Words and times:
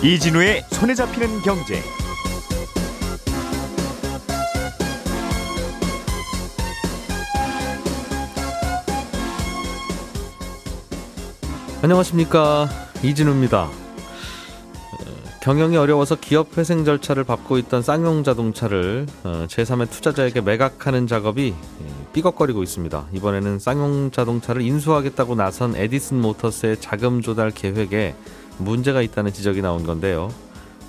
이진우의 0.00 0.62
손에 0.70 0.94
잡히는 0.94 1.42
경제. 1.42 1.82
안녕하십니까 11.82 12.68
이진우입니다. 13.02 13.68
경영이 15.40 15.76
어려워서 15.76 16.14
기업 16.14 16.58
회생 16.58 16.84
절차를 16.84 17.24
밟고 17.24 17.58
있던 17.58 17.82
쌍용 17.82 18.22
자동차를 18.22 19.06
어, 19.24 19.46
제3의 19.48 19.90
투자자에게 19.90 20.42
매각하는 20.42 21.06
작업이 21.06 21.54
예, 21.54 22.12
삐걱거리고 22.12 22.62
있습니다. 22.62 23.06
이번에는 23.12 23.58
쌍용 23.58 24.10
자동차를 24.10 24.62
인수하겠다고 24.62 25.36
나선 25.36 25.74
에디슨 25.74 26.20
모터스의 26.20 26.80
자금 26.80 27.22
조달 27.22 27.50
계획에 27.50 28.14
문제가 28.58 29.02
있다는 29.02 29.32
지적이 29.32 29.62
나온 29.62 29.84
건데요. 29.84 30.32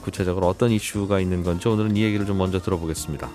구체적으로 0.01 0.47
어떤 0.47 0.71
이슈가 0.71 1.19
있는 1.19 1.43
건지 1.43 1.67
오늘은 1.67 1.97
이 1.97 2.03
얘기를 2.03 2.25
좀 2.25 2.37
먼저 2.37 2.59
들어보겠습니다. 2.59 3.29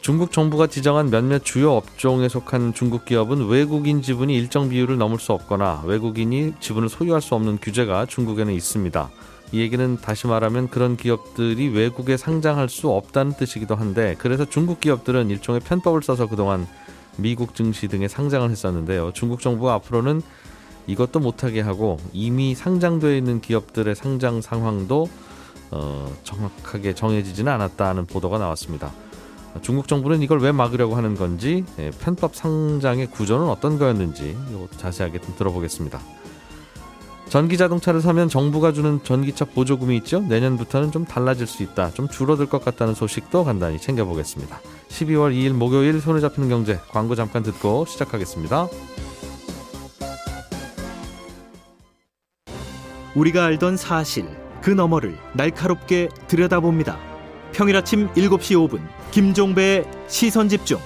중국 0.00 0.32
정부가 0.32 0.66
지정한 0.66 1.08
몇몇 1.08 1.44
주요 1.44 1.72
업종에 1.72 2.28
속한 2.28 2.74
중국 2.74 3.06
기업은 3.06 3.46
외국인 3.46 4.02
지분이 4.02 4.36
일정 4.36 4.68
비율을 4.68 4.98
넘을 4.98 5.18
수 5.18 5.32
없거나 5.32 5.82
외국인이 5.86 6.52
지분을 6.60 6.90
소유할 6.90 7.22
수 7.22 7.34
없는 7.34 7.58
규제가 7.62 8.04
중국에는 8.04 8.52
있습니다. 8.52 9.10
이 9.52 9.60
얘기는 9.60 9.96
다시 9.98 10.26
말하면 10.26 10.68
그런 10.68 10.96
기업들이 10.96 11.68
외국에 11.68 12.16
상장할 12.16 12.68
수 12.68 12.90
없다는 12.90 13.32
뜻이기도 13.38 13.76
한데 13.76 14.14
그래서 14.18 14.44
중국 14.44 14.80
기업들은 14.80 15.30
일종의 15.30 15.60
편법을 15.60 16.02
써서 16.02 16.26
그동안 16.26 16.66
미국 17.16 17.54
증시 17.54 17.88
등에 17.88 18.06
상장을 18.06 18.50
했었는데요. 18.50 19.12
중국 19.14 19.40
정부가 19.40 19.74
앞으로는 19.74 20.20
이것도 20.86 21.20
못하게 21.20 21.60
하고 21.60 21.98
이미 22.12 22.54
상장되어 22.54 23.14
있는 23.14 23.40
기업들의 23.40 23.94
상장 23.94 24.40
상황도 24.40 25.08
어, 25.70 26.12
정확하게 26.22 26.94
정해지지는 26.94 27.52
않았다는 27.52 28.06
보도가 28.06 28.38
나왔습니다. 28.38 28.92
중국 29.62 29.86
정부는 29.88 30.22
이걸 30.22 30.40
왜 30.40 30.52
막으려고 30.52 30.96
하는 30.96 31.14
건지 31.14 31.64
예, 31.78 31.90
편법 31.90 32.34
상장의 32.34 33.08
구조는 33.08 33.48
어떤 33.48 33.78
거였는지 33.78 34.36
자세하게 34.76 35.20
좀 35.20 35.34
들어보겠습니다. 35.36 36.00
전기 37.28 37.56
자동차를 37.56 38.00
사면 38.00 38.28
정부가 38.28 38.72
주는 38.72 39.02
전기차 39.02 39.46
보조금이 39.46 39.96
있죠. 39.98 40.20
내년부터는 40.20 40.92
좀 40.92 41.04
달라질 41.04 41.46
수 41.46 41.62
있다. 41.62 41.90
좀 41.92 42.08
줄어들 42.08 42.46
것 42.46 42.64
같다는 42.64 42.94
소식도 42.94 43.44
간단히 43.44 43.78
챙겨보겠습니다. 43.78 44.60
12월 44.88 45.34
2일 45.34 45.52
목요일 45.52 46.00
손에 46.00 46.20
잡히는 46.20 46.48
경제 46.48 46.78
광고 46.90 47.14
잠깐 47.14 47.42
듣고 47.42 47.86
시작하겠습니다. 47.86 48.68
우리가 53.14 53.44
알던 53.44 53.76
사실 53.76 54.26
그 54.62 54.70
너머를 54.70 55.16
날카롭게 55.34 56.08
들여다봅니다. 56.26 56.98
평일 57.52 57.76
아침 57.76 58.08
7시 58.14 58.68
5분 58.68 58.80
김종배의 59.12 59.84
시선 60.08 60.48
집중. 60.48 60.78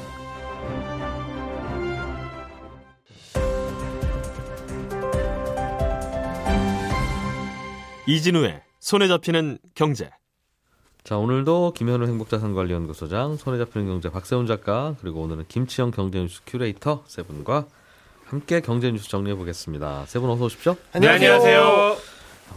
이진우의 8.06 8.62
손에 8.80 9.08
잡히는 9.08 9.58
경제. 9.74 10.10
자 11.04 11.16
오늘도 11.16 11.72
김현우 11.74 12.06
행복자산관리연구소장 12.06 13.36
손에 13.36 13.56
잡히는 13.58 13.86
경제 13.86 14.10
박세훈 14.10 14.46
작가 14.46 14.94
그리고 15.00 15.22
오늘은 15.22 15.44
김치영 15.48 15.90
경제뉴스 15.90 16.42
큐레이터 16.46 17.04
세 17.06 17.22
분과 17.22 17.66
함께 18.26 18.60
경제뉴스 18.60 19.08
정리해 19.08 19.34
보겠습니다. 19.36 20.04
세 20.06 20.18
분 20.20 20.28
어서 20.30 20.44
오십시오. 20.44 20.76
안녕하세요. 20.92 21.60
어, 21.62 21.96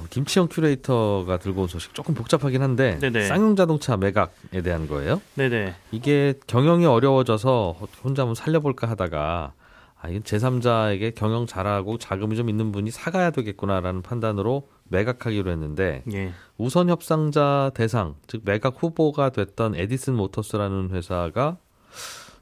김치영 0.10 0.48
큐레이터가 0.50 1.38
들고 1.38 1.62
온 1.62 1.68
소식 1.68 1.94
조금 1.94 2.14
복잡하긴 2.14 2.62
한데 2.62 3.00
네네. 3.00 3.28
쌍용 3.28 3.56
자동차 3.56 3.98
매각에 3.98 4.62
대한 4.64 4.88
거예요. 4.88 5.22
네네. 5.36 5.76
이게 5.92 6.34
경영이 6.48 6.86
어려워져서 6.86 7.78
혼자 8.04 8.24
한번 8.24 8.36
살려볼까 8.36 8.90
하다가 8.90 9.54
아, 10.02 10.10
이건 10.10 10.24
제3자에게 10.24 11.14
경영 11.14 11.46
잘하고 11.46 12.00
자금이 12.00 12.36
좀 12.36 12.50
있는 12.50 12.72
분이 12.72 12.90
사가야 12.90 13.30
되겠구나라는 13.32 14.02
판단으로 14.02 14.68
매각하기로 14.86 15.52
했는데 15.52 16.04
예. 16.12 16.34
우선 16.58 16.90
협상자 16.90 17.72
대상 17.76 18.16
즉 18.28 18.42
매각 18.44 18.82
후보가 18.82 19.30
됐던 19.30 19.76
에디슨 19.76 20.16
모터스라는 20.16 20.90
회사가 20.92 21.58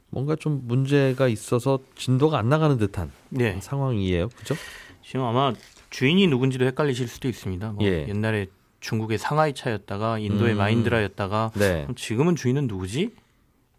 뭔가 0.09 0.35
좀 0.35 0.61
문제가 0.63 1.27
있어서 1.27 1.79
진도가 1.95 2.39
안 2.39 2.49
나가는 2.49 2.77
듯한 2.77 3.11
네. 3.29 3.59
상황이에요. 3.61 4.29
그죠? 4.29 4.55
지금 5.03 5.25
아마 5.25 5.53
주인이 5.89 6.27
누군지도 6.27 6.65
헷갈리실 6.65 7.07
수도 7.07 7.27
있습니다. 7.27 7.71
뭐 7.71 7.85
예. 7.85 8.07
옛날에 8.07 8.47
중국의 8.79 9.17
상하이 9.17 9.53
차였다가 9.53 10.19
인도의 10.19 10.53
음. 10.53 10.57
마인드라였다가 10.57 11.51
네. 11.55 11.87
지금은 11.95 12.35
주인은 12.35 12.67
누구지? 12.67 13.11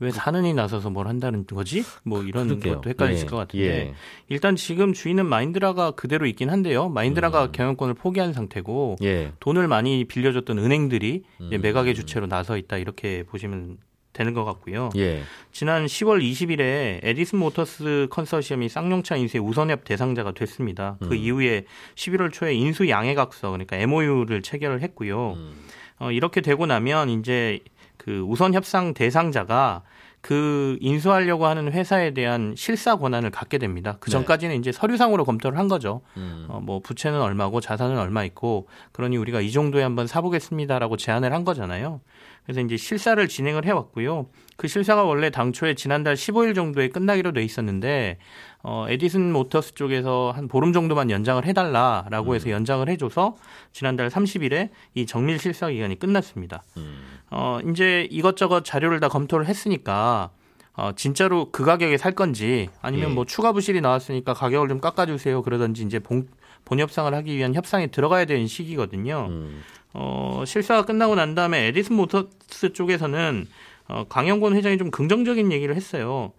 왜 0.03 0.11
사는이 0.11 0.55
나서서 0.55 0.89
뭘 0.89 1.09
한다는 1.09 1.47
거지? 1.47 1.85
뭐 2.05 2.23
이런 2.23 2.49
그러게요. 2.49 2.77
것도 2.77 2.89
헷갈리실 2.91 3.27
예. 3.27 3.31
것 3.31 3.37
같은데 3.37 3.67
예. 3.67 3.95
일단 4.29 4.57
지금 4.57 4.95
주인은 4.95 5.27
마인드라가 5.27 5.91
그대로 5.91 6.27
있긴 6.27 6.49
한데요. 6.49 6.89
마인드라가 6.89 7.47
음. 7.47 7.53
경영권을 7.53 7.95
포기한 7.95 8.33
상태고 8.33 8.97
예. 9.03 9.33
돈을 9.41 9.69
많이 9.69 10.05
빌려줬던 10.07 10.59
은행들이 10.59 11.23
음. 11.43 11.51
매각의 11.61 11.95
주체로 11.95 12.27
나서 12.27 12.57
있다 12.57 12.79
이렇게 12.79 13.25
보시면 13.25 13.77
되는 14.13 14.35
것 14.35 14.45
같고요. 14.45 14.91
예. 14.97 15.23
지난 15.53 15.87
10월 15.87 16.23
20일에 16.23 17.01
에디슨 17.03 17.39
모터스 17.39 18.09
컨소시엄이 18.11 18.69
쌍용차 18.69 19.17
인수의 19.17 19.43
우선협 19.43 19.85
대상자가 19.85 20.33
됐습니다. 20.33 20.97
그 21.01 21.07
음. 21.07 21.15
이후에 21.15 21.65
11월 21.95 22.33
초에 22.33 22.55
인수 22.55 22.89
양해각서 22.89 23.51
그러니까 23.51 23.77
MOU를 23.77 24.43
체결을 24.43 24.83
했고요. 24.83 25.35
음. 25.35 25.53
어, 25.99 26.11
이렇게 26.11 26.41
되고 26.41 26.67
나면 26.67 27.11
이제 27.11 27.61
그 27.97 28.21
우선 28.27 28.55
협상 28.55 28.95
대상자가 28.95 29.83
그 30.23 30.77
인수하려고 30.81 31.47
하는 31.47 31.73
회사에 31.73 32.13
대한 32.13 32.55
실사 32.57 32.97
권한을 32.97 33.31
갖게 33.31 33.59
됩니다. 33.59 33.97
그 34.01 34.11
네. 34.11 34.13
전까지는 34.13 34.57
이제 34.57 34.71
서류상으로 34.71 35.25
검토를 35.25 35.59
한 35.59 35.69
거죠. 35.69 36.03
음. 36.17 36.47
어, 36.49 36.61
뭐 36.61 36.81
부채는 36.81 37.21
얼마고 37.21 37.61
자산은 37.61 37.99
얼마 37.99 38.25
있고 38.25 38.69
그러니 38.93 39.17
우리가 39.17 39.41
이 39.41 39.51
정도에 39.51 39.83
한번 39.83 40.07
사보겠습니다라고 40.07 40.97
제안을 40.97 41.33
한 41.33 41.45
거잖아요. 41.45 42.01
그래서 42.51 42.63
이제 42.63 42.77
실사를 42.77 43.29
진행을 43.29 43.65
해왔고요. 43.65 44.27
그 44.57 44.67
실사가 44.67 45.05
원래 45.05 45.31
당초에 45.31 45.75
지난달 45.75 46.17
15일 46.17 46.57
정도에 46.57 46.89
끝나기로 46.89 47.33
돼 47.33 47.45
있었는데 47.45 48.19
어, 48.65 48.87
에디슨 48.89 49.33
모터스 49.33 49.75
쪽에서 49.75 50.33
한 50.35 50.49
보름 50.49 50.73
정도만 50.73 51.13
연장을 51.13 51.47
해달라라고 51.47 52.35
해서 52.35 52.51
연장을 52.51 52.89
해줘서 52.89 53.37
지난달 53.71 54.09
30일에 54.09 54.71
이 54.95 55.07
정밀 55.07 55.39
실사 55.39 55.71
기간이 55.71 55.97
끝났습니다. 56.01 56.65
음. 56.77 57.21
어, 57.31 57.61
이제 57.71 58.09
이것저것 58.11 58.65
자료를 58.65 58.99
다 58.99 59.09
검토를 59.09 59.47
했으니까 59.47 60.31
어, 60.73 60.91
진짜로 60.97 61.53
그 61.53 61.65
가격에 61.65 61.99
살 61.99 62.13
건지 62.13 62.69
아니면 62.83 63.11
예. 63.11 63.15
뭐 63.15 63.25
추가 63.25 63.53
부실이 63.53 63.81
나왔으니까 63.81 64.35
가격을 64.35 64.69
좀 64.69 64.81
깎아주세요 64.81 65.43
그러든지 65.43 65.85
이제 65.85 66.01
본, 66.01 66.27
본 66.65 66.79
협상을 66.81 67.13
하기 67.13 67.37
위한 67.37 67.55
협상에 67.55 67.89
들어가야 67.89 68.25
되는 68.25 68.47
시기거든요. 68.47 69.27
음. 69.31 69.63
어, 69.93 70.45
실사가 70.47 70.85
끝나고 70.85 71.15
난 71.17 71.35
다음에 71.35 71.67
에디슨 71.67 71.97
모터스 71.97 72.73
쪽에서는 72.73 73.47
어, 73.89 74.05
강영권 74.09 74.55
회장이 74.57 74.79
좀 74.79 74.91
긍정적인 74.91 75.51
얘기를 75.53 75.75
했어요. 75.75 76.33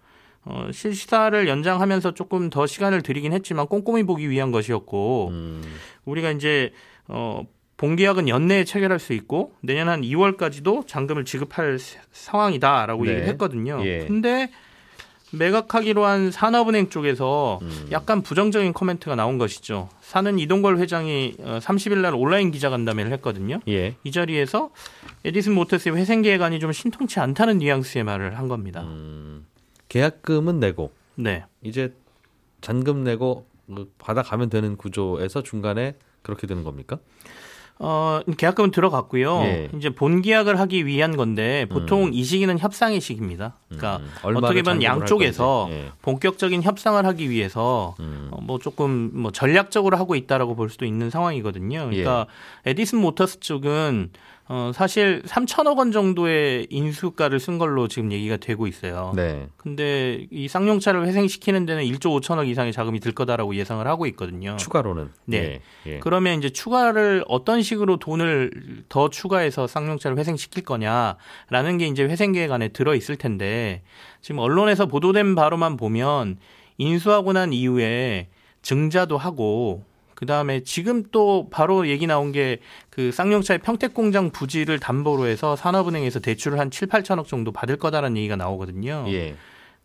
어, 0.43 0.69
실사를 0.71 1.47
연장하면서 1.47 2.13
조금 2.13 2.49
더 2.49 2.65
시간을 2.65 3.01
들이긴 3.03 3.33
했지만 3.33 3.67
꼼꼼히 3.67 4.03
보기 4.03 4.29
위한 4.29 4.51
것이었고 4.51 5.27
음. 5.31 5.61
우리가 6.05 6.31
이제 6.31 6.71
어 7.07 7.43
본계약은 7.77 8.27
연내에 8.29 8.63
체결할 8.63 8.99
수 8.99 9.13
있고 9.13 9.53
내년 9.61 9.89
한 9.89 10.01
2월까지도 10.01 10.87
잔금을 10.87 11.25
지급할 11.25 11.77
사- 11.79 11.99
상황이다라고 12.11 13.03
네. 13.05 13.09
얘기를 13.11 13.27
했거든요. 13.29 13.81
예. 13.83 14.05
근데 14.05 14.49
매각하기로 15.33 16.05
한 16.05 16.31
산업은행 16.31 16.89
쪽에서 16.89 17.59
음. 17.61 17.87
약간 17.91 18.21
부정적인 18.21 18.73
코멘트가 18.73 19.15
나온 19.15 19.37
것이죠. 19.37 19.89
사는 20.01 20.37
이동걸 20.37 20.77
회장이 20.77 21.35
어, 21.39 21.59
30일 21.61 21.99
날 21.99 22.13
온라인 22.15 22.51
기자간담회를 22.51 23.11
했거든요. 23.13 23.59
예. 23.67 23.95
이 24.03 24.11
자리에서 24.11 24.71
에디슨 25.23 25.53
모터스의 25.53 25.95
회생 25.95 26.21
계획안이 26.21 26.59
좀 26.59 26.71
신통치 26.71 27.19
않다는 27.19 27.59
뉘앙스의 27.59 28.03
말을 28.03 28.37
한 28.37 28.47
겁니다. 28.47 28.81
음. 28.81 29.45
계약금은 29.89 30.59
내고 30.59 30.91
네. 31.15 31.43
이제 31.61 31.93
잔금 32.61 33.03
내고 33.03 33.45
그 33.67 33.91
받아가면 33.97 34.49
되는 34.49 34.75
구조에서 34.75 35.43
중간에 35.43 35.95
그렇게 36.21 36.47
되는 36.47 36.63
겁니까? 36.63 36.99
어, 37.83 38.21
계약금은 38.37 38.69
들어갔고요. 38.69 39.41
예. 39.41 39.69
이제 39.75 39.89
본 39.89 40.21
계약을 40.21 40.59
하기 40.59 40.85
위한 40.85 41.17
건데 41.17 41.65
보통 41.67 42.11
이 42.13 42.23
시기는 42.23 42.59
협상의 42.59 43.01
시기입니다. 43.01 43.55
그러니까 43.69 43.97
음. 43.97 44.11
얼마를 44.21 44.45
어떻게 44.45 44.61
보면 44.61 44.83
양쪽에서. 44.83 45.67
예. 45.71 45.91
본격적인 46.03 46.61
협상을 46.61 47.03
하기 47.03 47.31
위해서 47.31 47.95
음. 47.99 48.27
어, 48.29 48.39
뭐 48.39 48.59
조금 48.59 49.09
뭐 49.13 49.31
전략적으로 49.31 49.97
하고 49.97 50.15
있다라고 50.15 50.55
볼 50.55 50.69
수도 50.69 50.85
있는 50.85 51.09
상황이거든요. 51.09 51.87
그러니까 51.89 52.27
에디슨 52.67 52.99
모터스 52.99 53.39
쪽은 53.39 54.11
어, 54.53 54.73
사실 54.73 55.21
3천억 55.23 55.77
원 55.77 55.93
정도의 55.93 56.67
인수가를 56.69 57.39
쓴 57.39 57.57
걸로 57.57 57.87
지금 57.87 58.11
얘기가 58.11 58.35
되고 58.35 58.67
있어요. 58.67 59.13
네. 59.15 59.47
근데 59.55 60.27
이 60.29 60.49
쌍용차를 60.49 61.07
회생시키는 61.07 61.65
데는 61.65 61.85
1조 61.85 62.19
5천억 62.19 62.49
이상의 62.49 62.73
자금이 62.73 62.99
들 62.99 63.13
거다라고 63.13 63.55
예상을 63.55 63.87
하고 63.87 64.05
있거든요. 64.07 64.57
추가로는. 64.57 65.11
네. 65.23 65.61
예. 65.87 65.89
예. 65.89 65.99
그러면 65.99 66.37
이제 66.37 66.49
추가를 66.49 67.23
어떤 67.29 67.61
식으로 67.61 67.95
돈을 67.95 68.83
더 68.89 69.09
추가해서 69.09 69.67
쌍용차를 69.67 70.17
회생시킬 70.17 70.65
거냐라는 70.65 71.77
게 71.77 71.87
이제 71.87 72.03
회생 72.03 72.33
계획 72.33 72.51
안에 72.51 72.67
들어 72.67 72.93
있을 72.93 73.15
텐데 73.15 73.83
지금 74.19 74.39
언론에서 74.39 74.85
보도된 74.85 75.33
바로만 75.33 75.77
보면 75.77 76.35
인수하고 76.77 77.31
난 77.31 77.53
이후에 77.53 78.27
증자도 78.63 79.17
하고 79.17 79.85
그 80.21 80.25
다음에 80.25 80.61
지금 80.63 81.03
또 81.11 81.49
바로 81.49 81.89
얘기 81.89 82.07
나온 82.07 82.31
게 82.31 82.59
그 82.91 83.11
쌍용차의 83.11 83.59
평택 83.59 83.93
공장 83.93 84.29
부지를 84.31 84.77
담보로 84.77 85.25
해서 85.25 85.55
산업은행에서 85.55 86.19
대출을 86.19 86.59
한 86.59 86.69
7, 86.69 86.89
8천억 86.89 87.25
정도 87.25 87.51
받을 87.51 87.77
거다라는 87.77 88.17
얘기가 88.17 88.35
나오거든요. 88.35 89.05
예. 89.07 89.35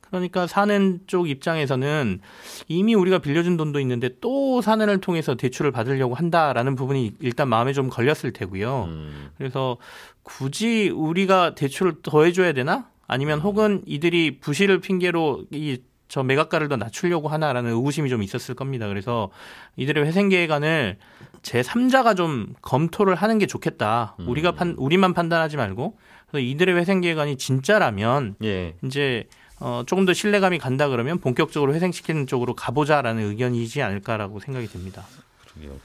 그러니까 0.01 0.47
사는 0.47 1.01
쪽 1.07 1.29
입장에서는 1.29 2.21
이미 2.69 2.95
우리가 2.95 3.19
빌려준 3.19 3.57
돈도 3.57 3.81
있는데 3.81 4.11
또 4.21 4.61
사내를 4.61 5.01
통해서 5.01 5.37
대출을 5.37 5.71
받으려고 5.71 6.15
한다라는 6.15 6.75
부분이 6.75 7.15
일단 7.21 7.49
마음에 7.49 7.73
좀 7.73 7.89
걸렸을 7.89 8.33
테고요. 8.33 8.85
음. 8.89 9.31
그래서 9.39 9.79
굳이 10.23 10.91
우리가 10.91 11.55
대출을 11.55 12.03
더 12.03 12.25
해줘야 12.25 12.53
되나? 12.53 12.89
아니면 13.07 13.41
혹은 13.41 13.83
이들이 13.87 14.39
부실을 14.41 14.81
핑계로 14.81 15.45
이 15.53 15.79
저 16.09 16.23
매각가를 16.23 16.69
더 16.69 16.77
낮추려고 16.77 17.29
하나라는 17.29 17.73
의구심이 17.73 18.09
좀 18.09 18.23
있었을 18.23 18.55
겁니다. 18.55 18.89
그래서 18.89 19.31
이들의 19.77 20.05
회생 20.05 20.29
계획안을 20.29 20.99
제 21.43 21.63
3자가 21.63 22.17
좀 22.17 22.55
검토를 22.63 23.15
하는 23.15 23.39
게 23.39 23.47
좋겠다. 23.47 24.17
우리가 24.19 24.53
판 24.53 24.75
우리만 24.79 25.15
판단하지 25.15 25.57
말고 25.57 25.97
그래서 26.31 26.45
이들의 26.45 26.77
회생 26.77 27.01
계획안이 27.01 27.37
진짜라면 27.37 28.37
예. 28.45 28.75
이제 28.85 29.25
어, 29.59 29.85
조금 29.87 30.05
더 30.05 30.13
신뢰감이 30.13 30.59
간다 30.59 30.89
그러면 30.89 31.19
본격적으로 31.19 31.75
회생시키는 31.75 32.27
쪽으로 32.27 32.55
가보자라는 32.55 33.23
의견이지 33.31 33.83
않을까라고 33.83 34.41
생각이 34.41 34.67
듭니다. 34.67 35.05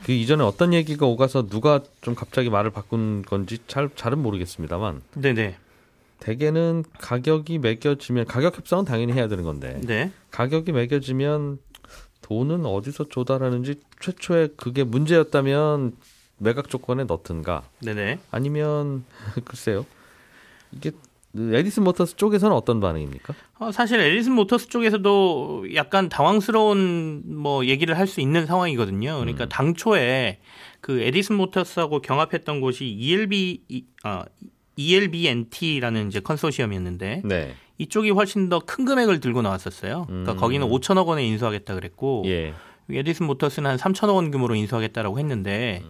그 0.04 0.12
이전에 0.12 0.44
어떤 0.44 0.74
얘기가 0.74 1.06
오가서 1.06 1.48
누가 1.48 1.80
좀 2.02 2.14
갑자기 2.14 2.50
말을 2.50 2.72
바꾼 2.72 3.22
건지 3.22 3.60
잘 3.68 3.90
잘은 3.96 4.20
모르겠습니다만 4.20 5.02
네네. 5.16 5.56
대개는 6.22 6.84
가격이 7.00 7.58
매겨지면 7.60 8.26
가격 8.26 8.56
협상은 8.58 8.86
당연히 8.86 9.12
해야 9.14 9.28
되는 9.28 9.44
건데 9.44 9.82
네. 9.84 10.12
가격이 10.30 10.72
매겨지면 10.72 11.58
돈은 12.22 12.66
어디서 12.66 13.10
조달하는지 13.10 13.76
최초에 14.00 14.50
그게 14.56 14.84
문제였다면 14.84 15.94
매각 16.38 16.70
조건에 16.70 17.04
넣든가 17.06 17.64
네네. 17.82 18.20
아니면 18.30 19.04
글쎄요 19.44 19.86
이게 20.72 20.92
그 21.34 21.56
에디슨 21.56 21.84
모터스 21.86 22.18
쪽에서는 22.18 22.56
어떤 22.56 22.80
반응입니까? 22.82 23.34
어, 23.60 23.72
사실 23.72 24.00
에디슨 24.00 24.34
모터스 24.34 24.68
쪽에서도 24.68 25.74
약간 25.76 26.08
당황스러운 26.10 27.24
뭐 27.26 27.66
얘기를 27.66 27.98
할 27.98 28.06
수 28.06 28.20
있는 28.20 28.46
상황이거든요. 28.46 29.18
그러니까 29.18 29.48
당초에 29.48 30.40
그 30.82 31.00
에디슨 31.00 31.36
모터스하고 31.38 32.02
경합했던 32.02 32.60
곳이 32.60 32.86
ELB 32.86 33.64
이- 33.70 33.86
아, 34.04 34.26
ELBNT라는 34.88 36.08
이제 36.08 36.20
컨소시엄이었는데 36.20 37.22
네, 37.26 37.56
이쪽이 37.78 38.12
훨씬 38.12 38.50
더 38.50 38.60
큰 38.60 38.86
금액을 38.86 39.20
들고 39.20 39.42
나왔었어요. 39.42 40.06
그러니까 40.08 40.34
음. 40.34 40.38
거기는 40.38 40.68
5천억 40.68 41.08
원에 41.08 41.26
인수하겠다 41.26 41.76
그랬고 41.76 42.24
예, 42.26 42.54
에디슨 42.90 43.26
모터스는 43.28 43.70
한 43.70 43.78
3천억 43.78 44.16
원 44.16 44.32
규모로 44.32 44.56
인수하겠다라고 44.56 45.20
했는데 45.20 45.84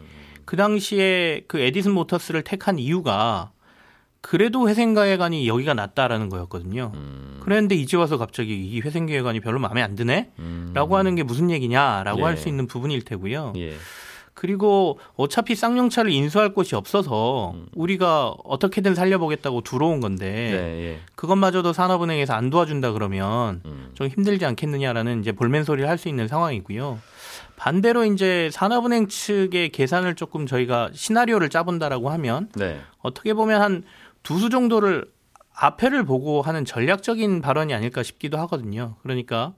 그 0.46 0.56
당시에 0.58 1.44
그 1.48 1.60
에디슨 1.60 1.92
모터스를 1.94 2.44
택한 2.44 2.80
이유가 2.80 3.52
그래도 4.22 4.70
회생계획안이 4.70 5.48
여기가 5.48 5.74
낫다라는 5.74 6.30
거였거든요. 6.30 6.92
음, 6.94 7.40
그랬는데 7.42 7.74
이제 7.76 7.98
와서 7.98 8.18
갑자기 8.18 8.54
이 8.56 8.80
회생계획안이 8.80 9.40
별로 9.40 9.60
마음에 9.60 9.82
안 9.82 9.96
드네? 9.96 10.30
음, 10.38 10.72
라고 10.76 10.96
하는 10.96 11.16
게 11.16 11.24
무슨 11.24 11.50
얘기냐라고 11.50 12.20
예. 12.20 12.24
할수 12.24 12.48
있는 12.48 12.68
부분일 12.68 13.02
테고요. 13.02 13.54
예, 13.58 13.74
그리고 14.42 14.98
어차피 15.18 15.54
쌍용차를 15.54 16.10
인수할 16.10 16.52
곳이 16.56 16.74
없어서 16.76 17.54
우리가 17.76 18.34
어떻게든 18.44 18.96
살려보겠다고 18.96 19.62
들어온 19.62 20.00
건데 20.00 20.32
네, 20.32 20.84
예, 20.84 21.00
그것마저도 21.14 21.74
산업은행에서 21.74 22.34
안 22.34 22.50
도와준다 22.50 22.92
그러면 22.94 23.62
음, 23.66 23.92
좀 23.94 24.08
힘들지 24.08 24.44
않겠느냐라는 24.46 25.20
이제 25.22 25.32
볼멘 25.32 25.64
소리를 25.64 25.88
할 25.88 26.00
수 26.00 26.10
있는 26.10 26.28
상황이고요. 26.28 26.98
반대로 27.56 28.04
이제 28.06 28.50
산업은행 28.52 29.10
측의 29.10 29.70
계산을 29.70 30.16
조금 30.16 30.48
저희가 30.48 30.90
시나리오를 30.94 31.50
짜본다라고 31.50 32.10
하면 32.10 32.50
네, 32.56 32.80
어떻게 33.04 33.36
보면 33.36 33.62
한 33.62 33.84
두 34.24 34.40
수 34.40 34.50
정도를 34.50 35.06
앞에를 35.54 36.04
보고 36.04 36.42
하는 36.42 36.66
전략적인 36.66 37.42
발언이 37.42 37.76
아닐까 37.76 38.02
싶기도 38.02 38.40
하거든요. 38.40 38.96
그러니까 39.04 39.54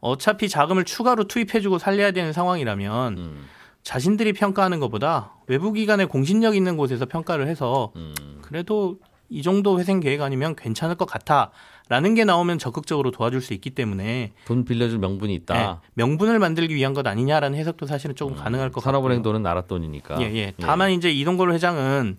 어차피 0.00 0.50
자금을 0.50 0.84
추가로 0.84 1.24
투입해주고 1.24 1.78
살려야 1.78 2.10
되는 2.10 2.34
상황이라면 2.34 3.16
음, 3.16 3.46
자신들이 3.86 4.32
평가하는 4.32 4.80
것보다 4.80 5.30
외부 5.46 5.72
기관의 5.72 6.08
공신력 6.08 6.56
있는 6.56 6.76
곳에서 6.76 7.06
평가를 7.06 7.46
해서 7.46 7.92
음, 7.94 8.12
그래도 8.42 8.98
이 9.28 9.42
정도 9.42 9.78
회생 9.78 10.00
계획 10.00 10.22
아니면 10.22 10.56
괜찮을 10.56 10.96
것 10.96 11.04
같아라는 11.04 12.16
게 12.16 12.24
나오면 12.24 12.58
적극적으로 12.58 13.12
도와줄 13.12 13.40
수 13.40 13.54
있기 13.54 13.70
때문에 13.70 14.32
돈 14.44 14.64
빌려줄 14.64 14.98
명분이 14.98 15.32
있다. 15.34 15.54
네, 15.54 15.88
명분을 15.94 16.40
만들기 16.40 16.74
위한 16.74 16.94
것 16.94 17.06
아니냐라는 17.06 17.56
해석도 17.56 17.86
사실은 17.86 18.16
조금 18.16 18.34
가능할 18.34 18.70
것 18.70 18.80
같고요. 18.80 18.92
산업은행 18.92 19.22
돈은 19.22 19.44
나라 19.44 19.60
돈이니까. 19.60 20.20
예, 20.20 20.34
예. 20.34 20.52
다만 20.58 20.90
이제 20.90 21.08
이동걸 21.08 21.52
회장은 21.52 22.18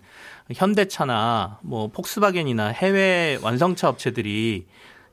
현대차나 0.54 1.58
뭐 1.62 1.88
폭스바겐이나 1.88 2.68
해외 2.68 3.38
완성차 3.42 3.90
업체들이 3.90 4.64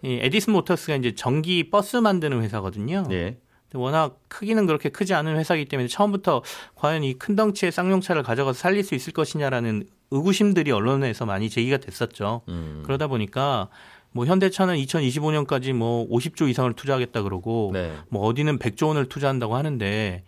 이 0.03 0.19
에디슨 0.21 0.53
모터스가 0.53 0.95
이제 0.95 1.15
전기 1.15 1.69
버스 1.69 1.97
만드는 1.97 2.41
회사거든요. 2.43 3.03
예, 3.11 3.39
워낙 3.75 4.17
크기는 4.27 4.65
그렇게 4.65 4.89
크지 4.89 5.13
않은 5.13 5.37
회사이기 5.37 5.65
때문에 5.65 5.87
처음부터 5.87 6.41
과연 6.75 7.03
이 7.03 7.13
큰 7.17 7.35
덩치의 7.35 7.71
쌍용차를 7.71 8.23
가져가서 8.23 8.57
살릴 8.57 8.83
수 8.83 8.95
있을 8.95 9.13
것이냐라는 9.13 9.85
의구심들이 10.11 10.71
언론에서 10.71 11.25
많이 11.25 11.49
제기가 11.49 11.77
됐었죠. 11.77 12.41
음, 12.49 12.83
그러다 12.85 13.07
보니까 13.07 13.69
뭐 14.11 14.25
현대차는 14.25 14.75
2025년까지 14.77 15.73
뭐 15.73 16.07
50조 16.09 16.49
이상을 16.49 16.71
투자하겠다 16.73 17.21
그러고 17.23 17.71
네, 17.73 17.93
뭐 18.09 18.25
어디는 18.27 18.59
100조 18.59 18.87
원을 18.87 19.07
투자한다고 19.09 19.55
하는데 19.55 20.23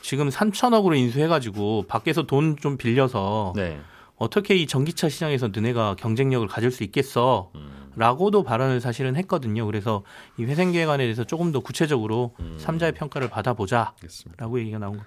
지금 0.00 0.28
3천억으로 0.28 0.96
인수해가지고 0.96 1.84
밖에서 1.88 2.22
돈 2.24 2.56
좀 2.60 2.76
빌려서 2.76 3.52
네, 3.56 3.80
어떻게 4.22 4.54
이 4.54 4.68
전기차 4.68 5.08
시장에서 5.08 5.48
너네가 5.48 5.96
경쟁력을 5.98 6.46
가질 6.46 6.70
수 6.70 6.84
있겠어? 6.84 7.50
라고도 7.96 8.44
발언을 8.44 8.80
사실은 8.80 9.16
했거든요. 9.16 9.66
그래서 9.66 10.04
이 10.38 10.44
회생 10.44 10.70
계획안에 10.70 11.02
대해서 11.02 11.24
조금 11.24 11.50
더 11.50 11.58
구체적으로 11.58 12.36
삼자의 12.58 12.92
평가를 12.92 13.28
받아보자. 13.28 13.94
라고 14.36 14.60
얘기가 14.60 14.78
나온 14.78 14.98
거. 14.98 15.02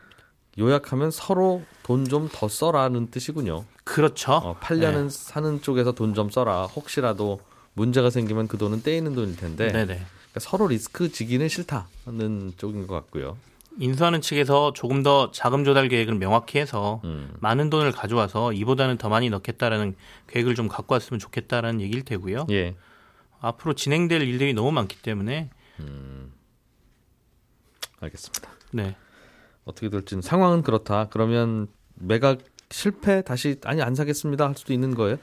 요약하면 0.60 1.12
서로 1.12 1.63
돈 1.84 2.05
좀 2.10 2.27
더 2.29 2.50
써라는 2.50 3.10
뜻이군요. 3.10 3.63
그렇죠. 3.86 4.34
어, 4.34 4.55
팔려는 4.60 5.07
네. 5.07 5.10
사는 5.10 5.62
쪽에서 5.62 5.93
돈 5.93 6.13
좀 6.13 6.29
써라. 6.29 6.63
혹시라도 6.65 7.39
문제가 7.74 8.10
생기면 8.10 8.50
그 8.50 8.57
돈은 8.57 8.84
떼이는 8.84 9.15
돈일 9.15 9.38
텐데 9.38 9.67
네네. 9.72 9.86
그러니까 9.86 10.39
서로 10.39 10.67
리스크 10.67 11.10
지기는 11.10 11.48
싫다는 11.48 12.53
쪽인 12.57 12.86
것 12.88 12.95
같고요. 12.95 13.38
인수하는 13.79 14.22
측에서 14.22 14.74
조금 14.74 15.03
더 15.03 15.32
자금 15.32 15.63
조달 15.65 15.88
계획을 15.88 16.15
명확히 16.15 16.60
해서 16.60 17.01
음, 17.03 17.34
많은 17.39 17.70
돈을 17.70 17.91
가져와서 17.91 18.53
이보다는 18.53 18.98
더 18.98 19.10
많이 19.10 19.29
넣겠다라는 19.29 19.96
계획을 20.27 20.55
좀 20.55 20.67
갖고 20.67 20.96
왔으면 20.96 21.20
좋겠다라는 21.20 21.82
얘기일 21.82 22.05
테고요. 22.05 22.48
예, 22.51 22.75
앞으로 23.41 23.74
진행될 23.74 24.22
일들이 24.22 24.53
너무 24.53 24.72
많기 24.72 25.01
때문에 25.01 25.50
알겠습니다. 28.00 28.50
네. 28.72 28.96
어떻게 29.65 29.89
될지는 29.89 30.22
상황은 30.22 30.62
그렇다. 30.62 31.08
그러면 31.10 31.67
매각 31.96 32.39
실패 32.70 33.22
다시 33.24 33.60
아니 33.63 33.82
안 33.82 33.96
사겠습니다 33.96 34.48
할 34.48 34.55
수도 34.55 34.74
있는 34.74 34.96
거예요? 34.96 35.17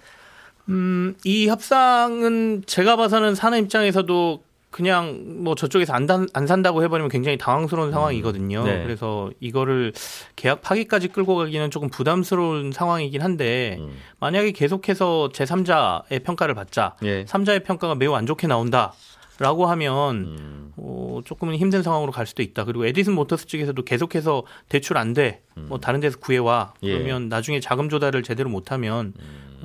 음, 0.68 1.16
이 1.24 1.48
협상은 1.48 2.62
제가 2.66 2.96
봐서는 2.96 3.34
사는 3.34 3.58
입장에서도 3.58 4.44
그냥 4.72 5.42
뭐 5.44 5.54
저쪽에서 5.54 5.92
안, 5.92 6.06
단- 6.06 6.26
안 6.32 6.46
산다고 6.46 6.82
해버리면 6.82 7.10
굉장히 7.10 7.36
당황스러운 7.38 7.92
상황이거든요. 7.92 8.64
네. 8.64 8.82
그래서 8.82 9.30
이거를 9.38 9.92
계약 10.34 10.62
파기까지 10.62 11.08
끌고 11.08 11.36
가기는 11.36 11.70
조금 11.70 11.88
부담스러운 11.90 12.72
상황이긴 12.72 13.20
한데 13.20 13.76
음. 13.80 13.90
만약에 14.18 14.52
계속해서 14.52 15.28
제3자의 15.34 16.24
평가를 16.24 16.54
받자. 16.54 16.96
예. 17.04 17.24
3자의 17.26 17.64
평가가 17.64 17.94
매우 17.94 18.14
안 18.14 18.26
좋게 18.26 18.46
나온다. 18.46 18.94
라고 19.38 19.66
하면 19.66 20.16
음, 20.38 20.72
어, 20.76 21.20
조금은 21.24 21.56
힘든 21.56 21.82
상황으로 21.82 22.10
갈 22.12 22.26
수도 22.26 22.42
있다. 22.42 22.64
그리고 22.64 22.86
에디슨 22.86 23.12
모터스 23.14 23.46
측에서도 23.46 23.82
계속해서 23.84 24.44
대출 24.68 24.96
안 24.96 25.12
돼. 25.14 25.42
뭐 25.54 25.78
다른 25.80 26.00
데서 26.00 26.18
구해와. 26.18 26.74
예. 26.82 26.92
그러면 26.92 27.28
나중에 27.28 27.60
자금 27.60 27.88
조달을 27.88 28.22
제대로 28.22 28.48
못하면 28.48 29.12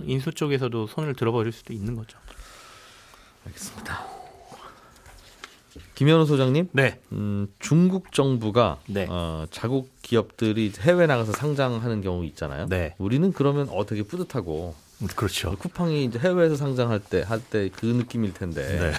인수 0.05 0.31
쪽에서도 0.33 0.87
손을 0.87 1.13
들어버릴 1.13 1.51
수도 1.53 1.73
있는 1.73 1.95
거죠. 1.95 2.17
알겠습니다. 3.45 4.16
김현우 5.97 6.27
소장님, 6.27 6.69
네. 6.73 6.99
음, 7.11 7.47
중국 7.57 8.11
정부가 8.11 8.77
네. 8.85 9.07
어, 9.09 9.47
자국 9.49 9.89
기업들이 10.03 10.71
해외 10.81 11.07
나가서 11.07 11.31
상장하는 11.31 12.01
경우 12.01 12.23
있잖아요. 12.25 12.67
네. 12.69 12.93
우리는 12.99 13.33
그러면 13.33 13.67
어 13.71 13.83
되게 13.83 14.03
뿌듯하고 14.03 14.75
그렇죠. 15.15 15.55
쿠팡이 15.57 16.03
이제 16.05 16.19
해외에서 16.19 16.55
상장할 16.55 16.99
때 16.99 17.23
할 17.23 17.41
때 17.49 17.69
그 17.75 17.87
느낌일 17.87 18.35
텐데 18.35 18.61
네. 18.79 18.91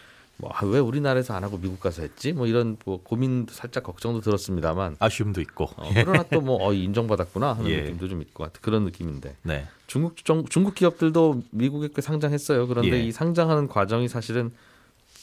뭐왜 0.38 0.78
우리나라에서 0.78 1.34
안 1.34 1.44
하고 1.44 1.58
미국 1.58 1.78
가서 1.78 2.00
했지? 2.00 2.32
뭐 2.32 2.46
이런 2.46 2.78
뭐 2.86 3.02
고민도 3.02 3.52
살짝 3.52 3.82
걱정도 3.82 4.22
들었습니다만 4.22 4.96
아쉬움도 4.98 5.42
있고. 5.42 5.64
어, 5.76 5.90
그러나 5.92 6.22
또뭐 6.22 6.66
어, 6.66 6.72
인정받았구나 6.72 7.52
하는 7.52 7.68
예. 7.70 7.82
느낌도 7.82 8.08
좀 8.08 8.22
있고 8.22 8.44
같은 8.44 8.60
그런 8.62 8.84
느낌인데 8.86 9.36
네. 9.42 9.66
중국 9.86 10.24
정, 10.24 10.46
중국 10.46 10.74
기업들도 10.74 11.42
미국에 11.50 11.90
꽤 11.94 12.00
상장했어요. 12.00 12.66
그런데 12.66 12.92
예. 12.96 13.02
이 13.02 13.12
상장하는 13.12 13.68
과정이 13.68 14.08
사실은 14.08 14.52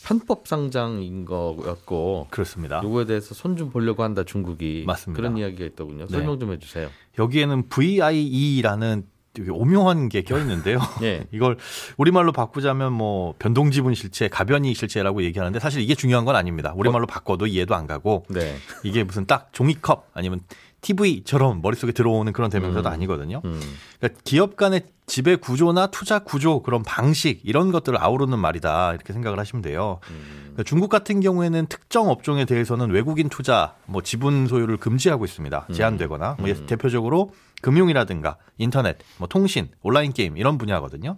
편법 0.03 0.47
상장인 0.47 1.25
거였고 1.25 2.27
그렇습니다. 2.29 2.81
요거에 2.83 3.05
대해서 3.05 3.33
손 3.33 3.53
좀 3.55 3.69
보려고 3.69 4.01
한다 4.03 4.23
중국이 4.23 4.83
맞습니다. 4.87 5.15
그런 5.21 5.37
이야기가 5.37 5.63
있더군요. 5.65 6.07
네. 6.07 6.11
설명 6.11 6.39
좀 6.39 6.51
해주세요. 6.51 6.89
여기에는 7.19 7.69
VIE라는 7.69 9.05
되게 9.33 9.49
오묘한 9.51 10.09
게 10.09 10.21
껴 10.23 10.37
있는데요. 10.39 10.79
예. 11.01 11.25
이걸 11.31 11.57
우리말로 11.97 12.31
바꾸자면 12.31 12.93
뭐 12.93 13.33
변동지분 13.39 13.93
실체, 13.95 14.27
가변이익 14.27 14.75
실체라고 14.77 15.23
얘기하는데 15.23 15.59
사실 15.59 15.81
이게 15.81 15.95
중요한 15.95 16.25
건 16.25 16.35
아닙니다. 16.35 16.73
우리말로 16.75 17.07
바꿔도 17.07 17.47
이해도 17.47 17.73
안 17.75 17.87
가고 17.87 18.25
네. 18.29 18.55
이게 18.83 19.03
무슨 19.03 19.25
딱 19.25 19.49
종이컵 19.53 20.09
아니면 20.13 20.41
TV처럼 20.83 21.61
머릿속에 21.63 21.91
들어오는 21.91 22.31
그런 22.33 22.51
대명사도 22.51 22.87
음. 22.87 22.93
아니거든요. 22.93 23.41
음. 23.43 23.59
그러니까 23.99 24.21
기업 24.23 24.55
간의 24.55 24.83
지배 25.07 25.35
구조나 25.35 25.87
투자 25.87 26.19
구조 26.19 26.61
그런 26.61 26.83
방식 26.83 27.41
이런 27.43 27.71
것들을 27.71 27.99
아우르는 27.99 28.37
말이다 28.39 28.93
이렇게 28.93 29.11
생각을 29.11 29.39
하시면 29.39 29.61
돼요. 29.61 29.99
그러니까 30.41 30.63
중국 30.63 30.89
같은 30.89 31.19
경우에는 31.19 31.65
특정 31.67 32.09
업종에 32.09 32.45
대해서는 32.45 32.91
외국인 32.91 33.27
투자, 33.27 33.75
뭐 33.85 34.01
지분 34.01 34.47
소유를 34.47 34.77
금지하고 34.77 35.25
있습니다. 35.25 35.67
제한되거나 35.73 36.37
뭐 36.39 36.53
대표적으로 36.67 37.31
금융이라든가 37.61 38.37
인터넷, 38.57 38.97
뭐 39.17 39.27
통신, 39.27 39.69
온라인 39.81 40.13
게임 40.13 40.37
이런 40.37 40.57
분야거든요. 40.57 41.17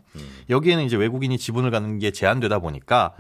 여기에는 0.50 0.84
이제 0.84 0.96
외국인이 0.96 1.38
지분을 1.38 1.70
갖는 1.72 2.00
게 2.00 2.12
제한되다 2.12 2.60
보니까 2.60 3.14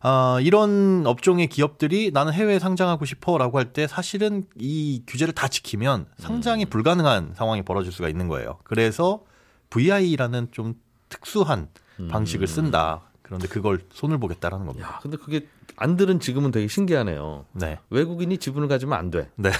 아, 0.00 0.38
이런 0.42 1.06
업종의 1.06 1.48
기업들이 1.48 2.10
나는 2.12 2.32
해외에 2.32 2.58
상장하고 2.58 3.04
싶어라고 3.04 3.58
할 3.58 3.72
때 3.72 3.86
사실은 3.86 4.44
이 4.56 5.02
규제를 5.06 5.34
다 5.34 5.48
지키면 5.48 6.06
상장이 6.18 6.66
불가능한 6.66 7.32
상황이 7.34 7.62
벌어질 7.62 7.92
수가 7.92 8.08
있는 8.08 8.28
거예요. 8.28 8.58
그래서 8.64 9.24
VI라는 9.70 10.48
좀 10.52 10.74
특수한 11.08 11.68
방식을 12.10 12.46
쓴다. 12.46 13.02
그런데 13.22 13.46
그걸 13.48 13.80
손을 13.92 14.18
보겠다라는 14.18 14.64
겁니다. 14.66 14.88
야, 14.88 14.98
근데 15.02 15.16
그게 15.18 15.46
안 15.76 15.96
들은 15.96 16.18
지금은 16.20 16.50
되게 16.50 16.66
신기하네요. 16.66 17.44
네. 17.52 17.78
외국인이 17.90 18.38
지분을 18.38 18.68
가지면 18.68 18.98
안 18.98 19.10
돼. 19.10 19.30
네. 19.36 19.50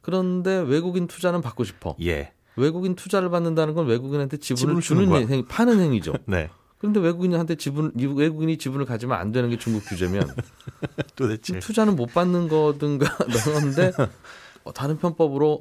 그런데 0.00 0.58
외국인 0.58 1.06
투자는 1.06 1.40
받고 1.42 1.62
싶어. 1.64 1.94
예. 2.02 2.32
외국인 2.56 2.96
투자를 2.96 3.30
받는다는 3.30 3.74
건 3.74 3.86
외국인한테 3.86 4.38
지분을 4.38 4.80
지분을 4.82 5.06
주는. 5.06 5.28
행, 5.30 5.46
파는 5.46 5.78
행위죠. 5.78 6.14
네. 6.26 6.50
그런데 6.80 6.98
외국인한테 6.98 7.56
지분 7.56 7.92
외국인이 7.94 8.56
지분을 8.56 8.86
가지면 8.86 9.18
안 9.18 9.32
되는 9.32 9.50
게 9.50 9.58
중국 9.58 9.84
규제면 9.86 10.26
도대체 11.14 11.58
투자는 11.58 11.94
못 11.94 12.12
받는 12.14 12.48
거든가 12.48 13.18
그런데 13.44 13.92
어, 14.64 14.72
다른 14.72 14.98
편법으로 14.98 15.60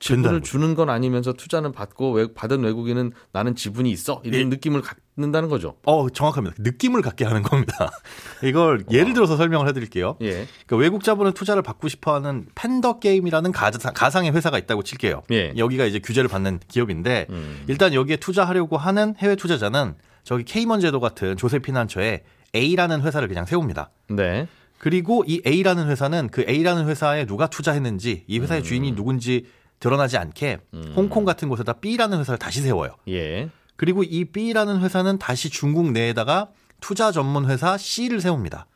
지분을 0.00 0.42
주는 0.42 0.74
건 0.74 0.90
아니면서 0.90 1.32
투자는 1.32 1.72
받고 1.72 2.12
외, 2.12 2.32
받은 2.32 2.62
외국인은 2.62 3.12
나는 3.32 3.54
지분이 3.54 3.90
있어 3.90 4.20
이런 4.24 4.40
예. 4.40 4.44
느낌을 4.44 4.82
갖는다는 4.82 5.48
거죠. 5.48 5.76
어, 5.84 6.08
정확합니다. 6.08 6.56
느낌을 6.60 7.02
갖게 7.02 7.24
하는 7.24 7.42
겁니다. 7.42 7.90
이걸 8.44 8.84
예를 8.90 9.14
들어서 9.14 9.36
설명을 9.36 9.68
해 9.68 9.72
드릴게요. 9.72 10.16
예. 10.20 10.46
그러니까 10.66 10.76
외국 10.76 11.02
자본을 11.02 11.34
투자를 11.34 11.62
받고 11.62 11.88
싶어 11.88 12.14
하는 12.14 12.46
팬더 12.54 13.00
게임이라는 13.00 13.52
가상, 13.52 13.92
가상 13.94 14.24
의 14.24 14.32
회사가 14.32 14.58
있다고 14.58 14.82
칠게요. 14.82 15.22
예. 15.32 15.52
여기가 15.56 15.84
이제 15.84 15.98
규제를 15.98 16.28
받는 16.28 16.60
기업인데 16.68 17.26
음. 17.30 17.64
일단 17.66 17.92
여기에 17.92 18.16
투자하려고 18.16 18.76
하는 18.76 19.14
해외 19.18 19.34
투자자는 19.34 19.94
저기 20.28 20.44
케이먼 20.44 20.80
제도 20.80 21.00
같은 21.00 21.38
조세 21.38 21.58
피난처에 21.58 22.22
A라는 22.54 23.00
회사를 23.00 23.28
그냥 23.28 23.46
세웁니다. 23.46 23.88
네. 24.10 24.46
그리고 24.76 25.24
이 25.26 25.40
A라는 25.46 25.88
회사는 25.88 26.28
그 26.28 26.44
A라는 26.46 26.86
회사에 26.86 27.24
누가 27.24 27.46
투자했는지 27.46 28.24
이 28.26 28.38
음. 28.38 28.42
회사의 28.42 28.62
주인이 28.62 28.92
누군지 28.94 29.46
드러나지 29.80 30.18
않게 30.18 30.58
홍콩 30.94 31.24
같은 31.24 31.48
곳에다 31.48 31.72
B라는 31.72 32.18
회사를 32.18 32.38
다시 32.38 32.60
세워요. 32.60 32.96
예. 33.08 33.48
그리고 33.76 34.02
이 34.02 34.26
B라는 34.26 34.80
회사는 34.80 35.18
다시 35.18 35.48
중국 35.48 35.92
내에다가 35.92 36.50
투자 36.82 37.10
전문 37.10 37.48
회사 37.48 37.78
C를 37.78 38.20
세웁니다. 38.20 38.66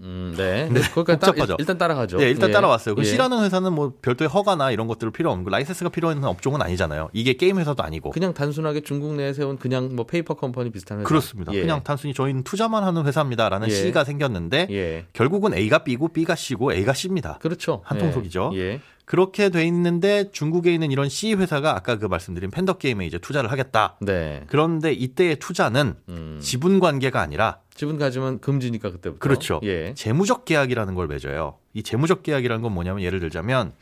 음, 0.00 0.34
네. 0.36 0.68
네, 0.70 0.80
거기까지 0.80 1.18
따, 1.18 1.26
복잡하죠. 1.28 1.56
일단 1.58 1.78
따라가죠. 1.78 2.18
네, 2.18 2.30
일단 2.30 2.50
예. 2.50 2.52
따라왔어요. 2.52 2.94
그 2.94 3.02
예. 3.02 3.04
C라는 3.04 3.42
회사는 3.44 3.72
뭐 3.72 3.94
별도의 4.00 4.28
허가나 4.28 4.70
이런 4.70 4.86
것들 4.86 5.10
필요 5.10 5.30
없고 5.32 5.50
라이센스가 5.50 5.90
필요한 5.90 6.22
업종은 6.22 6.62
아니잖아요. 6.62 7.10
이게 7.12 7.32
게임 7.34 7.58
회사도 7.58 7.82
아니고. 7.82 8.10
그냥 8.10 8.34
단순하게 8.34 8.82
중국 8.82 9.14
내에 9.14 9.32
세운 9.32 9.58
그냥 9.58 9.94
뭐 9.94 10.06
페이퍼 10.06 10.34
컴퍼니 10.34 10.70
비슷한 10.70 10.98
회사. 10.98 11.08
그렇습니다. 11.08 11.52
예. 11.54 11.60
그냥 11.60 11.82
단순히 11.82 12.14
저희는 12.14 12.44
투자만 12.44 12.84
하는 12.84 13.06
회사입니다라는 13.06 13.68
예. 13.68 13.72
C가 13.72 14.04
생겼는데 14.04 14.68
예. 14.70 15.06
결국은 15.12 15.54
A가 15.54 15.84
B고 15.84 16.08
B가 16.08 16.34
C고 16.34 16.72
A가 16.72 16.92
C입니다. 16.92 17.38
그렇죠. 17.40 17.82
한 17.84 17.98
통속이죠. 17.98 18.52
예. 18.54 18.58
예. 18.58 18.80
그렇게 19.08 19.48
돼 19.48 19.64
있는데 19.64 20.30
중국에 20.32 20.72
있는 20.74 20.92
이런 20.92 21.08
C 21.08 21.32
회사가 21.32 21.74
아까 21.74 21.96
그 21.96 22.04
말씀드린 22.04 22.50
팬더 22.50 22.74
게임에 22.74 23.06
이제 23.06 23.18
투자를 23.18 23.50
하겠다. 23.50 23.96
네. 24.02 24.42
그런데 24.48 24.92
이때의 24.92 25.36
투자는 25.36 25.94
음. 26.10 26.38
지분 26.42 26.78
관계가 26.78 27.18
아니라 27.18 27.60
지분 27.78 27.96
가지면 27.96 28.40
금지니까 28.40 28.90
그때부터. 28.90 29.20
그렇죠. 29.20 29.60
예. 29.62 29.94
재무적 29.94 30.44
계약이라는 30.44 30.96
걸 30.96 31.06
맺어요. 31.06 31.58
이 31.74 31.84
재무적 31.84 32.24
계약이라는 32.24 32.60
건 32.60 32.72
뭐냐면 32.72 33.02
예를 33.04 33.20
들자면 33.20 33.72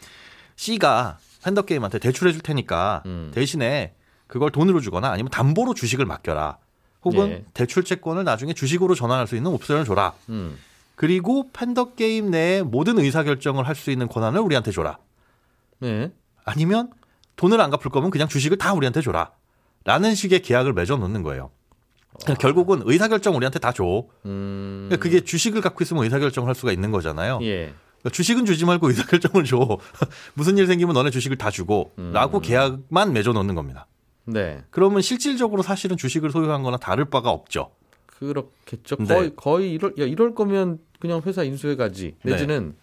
C가 0.57 1.17
팬더 1.43 1.63
게임한테 1.63 1.99
대출해 1.99 2.33
줄 2.33 2.43
테니까 2.43 3.03
음. 3.07 3.31
대신에 3.33 3.95
그걸 4.27 4.51
돈으로 4.51 4.81
주거나 4.81 5.09
아니면 5.11 5.31
담보로 5.31 5.73
주식을 5.73 6.05
맡겨라. 6.05 6.59
혹은 7.05 7.29
예. 7.31 7.45
대출 7.55 7.85
채권을 7.85 8.25
나중에 8.25 8.53
주식으로 8.53 8.95
전환할 8.95 9.27
수 9.27 9.35
있는 9.35 9.51
옵션을 9.53 9.87
줘라. 9.87 10.13
음. 10.29 10.59
그리고 10.95 11.49
팬더 11.55 11.95
게임 11.95 12.31
내에 12.31 12.63
모든 12.63 12.99
의사 12.99 13.23
결정을 13.23 13.67
할 13.67 13.75
수 13.77 13.91
있는 13.91 14.09
권한을 14.09 14.41
우리한테 14.41 14.73
줘라. 14.73 14.99
네. 15.79 16.13
아니면 16.45 16.91
돈을 17.37 17.61
안 17.63 17.71
갚을 17.71 17.91
거면 17.91 18.11
그냥 18.11 18.29
주식을 18.29 18.59
다 18.59 18.75
우리한테 18.75 19.01
줘라. 19.01 19.31
라는 19.85 20.15
식의 20.15 20.43
계약을 20.43 20.75
맺어 20.75 20.97
놓는 20.97 21.23
거예요. 21.23 21.51
그러니까 22.23 22.35
결국은 22.41 22.83
의사 22.85 23.09
결정 23.09 23.37
우리한테 23.37 23.59
다 23.59 23.73
줘. 23.73 24.05
음. 24.25 24.87
그러니까 24.89 25.03
그게 25.03 25.21
주식을 25.21 25.61
갖고 25.61 25.83
있으면 25.85 26.05
의사 26.05 26.19
결정을 26.19 26.49
할 26.49 26.55
수가 26.55 26.73
있는 26.73 26.91
거잖아요. 26.91 27.39
예. 27.43 27.73
그러니까 27.99 28.11
주식은 28.11 28.45
주지 28.45 28.65
말고 28.65 28.89
의사 28.91 29.05
결정을 29.05 29.45
줘. 29.45 29.79
무슨 30.35 30.59
일 30.59 30.67
생기면 30.67 30.95
너네 30.95 31.11
주식을 31.11 31.37
다 31.37 31.51
주고. 31.51 31.93
음. 31.99 32.13
라고 32.13 32.41
계약만 32.41 33.13
맺어 33.13 33.33
놓는 33.33 33.55
겁니다. 33.55 33.87
네. 34.25 34.63
그러면 34.71 35.03
실질적으로 35.03 35.63
사실은 35.63 35.97
주식을 35.97 36.31
소유한 36.31 36.63
거나 36.63 36.77
다를 36.77 37.05
바가 37.05 37.31
없죠. 37.31 37.71
그렇겠죠. 38.07 38.97
네. 38.97 39.07
거의 39.07 39.37
거의 39.37 39.73
이럴 39.73 39.95
야 39.99 40.05
이럴 40.05 40.35
거면 40.35 40.79
그냥 41.01 41.23
회사 41.27 41.45
인수해 41.45 41.77
가지. 41.77 42.17
내지는 42.23 42.75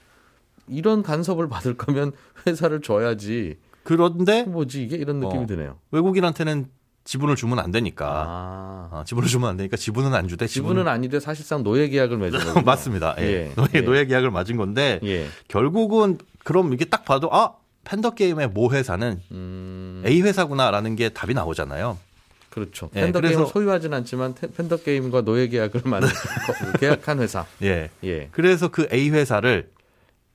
네. 0.67 0.75
이런 0.75 1.03
간섭을 1.03 1.49
받을 1.49 1.75
거면 1.75 2.13
회사를 2.47 2.81
줘야지. 2.81 3.57
그런데 3.83 4.43
뭐지 4.43 4.83
이게 4.83 4.95
이런 4.95 5.19
느낌이 5.19 5.43
어. 5.43 5.45
드네요. 5.45 5.79
외국인한테는 5.91 6.67
지분을 7.05 7.35
주면 7.35 7.59
안 7.59 7.71
되니까. 7.71 8.25
아. 8.27 8.89
어, 8.91 9.03
지분을 9.05 9.27
주면 9.27 9.49
안 9.49 9.57
되니까 9.57 9.75
지분은 9.77 10.13
안 10.13 10.27
주되 10.27 10.47
지분은 10.47 10.87
아닌데 10.87 11.19
사실상 11.19 11.63
노예 11.63 11.89
계약을 11.89 12.17
맺은. 12.17 12.39
맞습니다. 12.63 13.15
예. 13.19 13.23
예. 13.23 13.51
노예, 13.55 13.67
예. 13.75 13.81
노예 13.81 14.05
계약을 14.05 14.31
맞은 14.31 14.55
건데 14.57 14.99
예. 15.03 15.27
결국은 15.47 16.17
그럼 16.43 16.73
이게 16.73 16.85
딱 16.85 17.03
봐도 17.05 17.29
아 17.33 17.53
팬더 17.83 18.11
게임의 18.11 18.49
모 18.51 18.71
회사는 18.71 19.21
음. 19.31 20.03
A 20.05 20.21
회사구나라는 20.21 20.95
게 20.95 21.09
답이 21.09 21.33
나오잖아요. 21.33 21.97
그렇죠. 22.49 22.89
예, 22.95 23.01
팬더 23.01 23.19
그래서- 23.19 23.35
게임을 23.37 23.51
소유하진 23.51 23.93
않지만 23.93 24.35
테- 24.35 24.47
팬더 24.51 24.77
게임과 24.77 25.21
노예 25.21 25.47
계약을 25.47 25.81
만 25.85 26.01
거- 26.71 26.77
계약한 26.79 27.19
회사. 27.19 27.45
예. 27.63 27.89
예. 28.05 28.29
그래서 28.31 28.69
그 28.69 28.87
A 28.93 29.09
회사를 29.09 29.69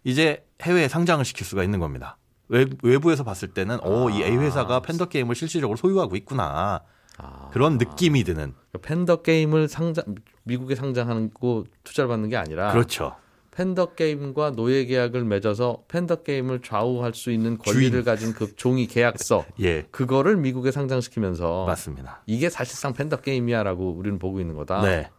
이제 0.04 0.44
해외에 0.62 0.88
상장을 0.88 1.25
시킬 1.25 1.46
수가 1.46 1.62
있는 1.64 1.78
겁니다. 1.78 2.16
외, 2.49 2.67
외부에서 2.83 3.25
봤을 3.25 3.49
때는 3.49 3.78
오, 3.85 4.11
이 4.11 4.23
A 4.23 4.37
회사가 4.37 4.81
팬더 4.81 5.07
게임을 5.07 5.35
실질적으로 5.35 5.76
소유하고 5.76 6.17
있구나. 6.17 6.81
아. 7.19 7.50
그런 7.52 7.78
느낌이 7.78 8.25
드는. 8.25 8.55
팬더 8.81 9.23
게임을 9.23 9.69
상장 9.69 10.05
미국에 10.45 10.75
상장하고 10.75 11.64
투자를 11.85 12.09
받는 12.09 12.28
게 12.28 12.37
아니라 12.37 12.73
그렇죠. 12.73 13.17
팬더 13.50 13.95
게임과 13.97 14.52
노예 14.52 14.85
계약을 14.85 15.25
맺어서 15.25 15.83
팬더 15.88 16.23
게임을 16.23 16.62
좌우할 16.62 17.12
수 17.12 17.33
있는 17.33 17.59
권리를 17.59 17.90
주인. 17.90 18.05
가진 18.05 18.33
그 18.33 18.55
종이 18.55 18.87
계약서 18.87 19.45
예. 19.61 19.83
그거를 19.90 20.37
미국에 20.37 20.71
상장시키면서 20.71 21.67
맞습니다. 21.67 22.23
이게 22.26 22.50
사실상 22.50 22.93
팬더 22.93 23.17
게임이야라고 23.17 23.90
우리는 23.90 24.21
보고 24.21 24.40
있는 24.40 24.55
거다. 24.55 24.83
네. 24.83 25.11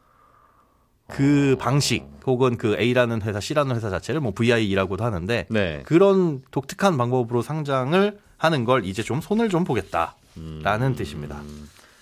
그 1.10 1.56
방식 1.60 2.06
혹은 2.26 2.58
그 2.58 2.78
A라는 2.80 3.22
회사, 3.24 3.40
C라는 3.40 3.76
회사 3.76 3.90
자체를 3.90 4.22
뭐 4.22 4.34
VIE라고도 4.34 5.04
하는데 5.04 5.48
네. 5.50 5.82
그런 5.86 6.42
독특한 6.52 6.98
방법으로 6.98 7.42
상장을 7.42 8.18
하는 8.38 8.66
걸 8.66 8.86
이제 8.86 9.04
좀 9.04 9.20
손을 9.20 9.50
좀 9.50 9.64
보겠다라는 9.64 10.14
음. 10.38 10.96
뜻입니다. 10.96 11.42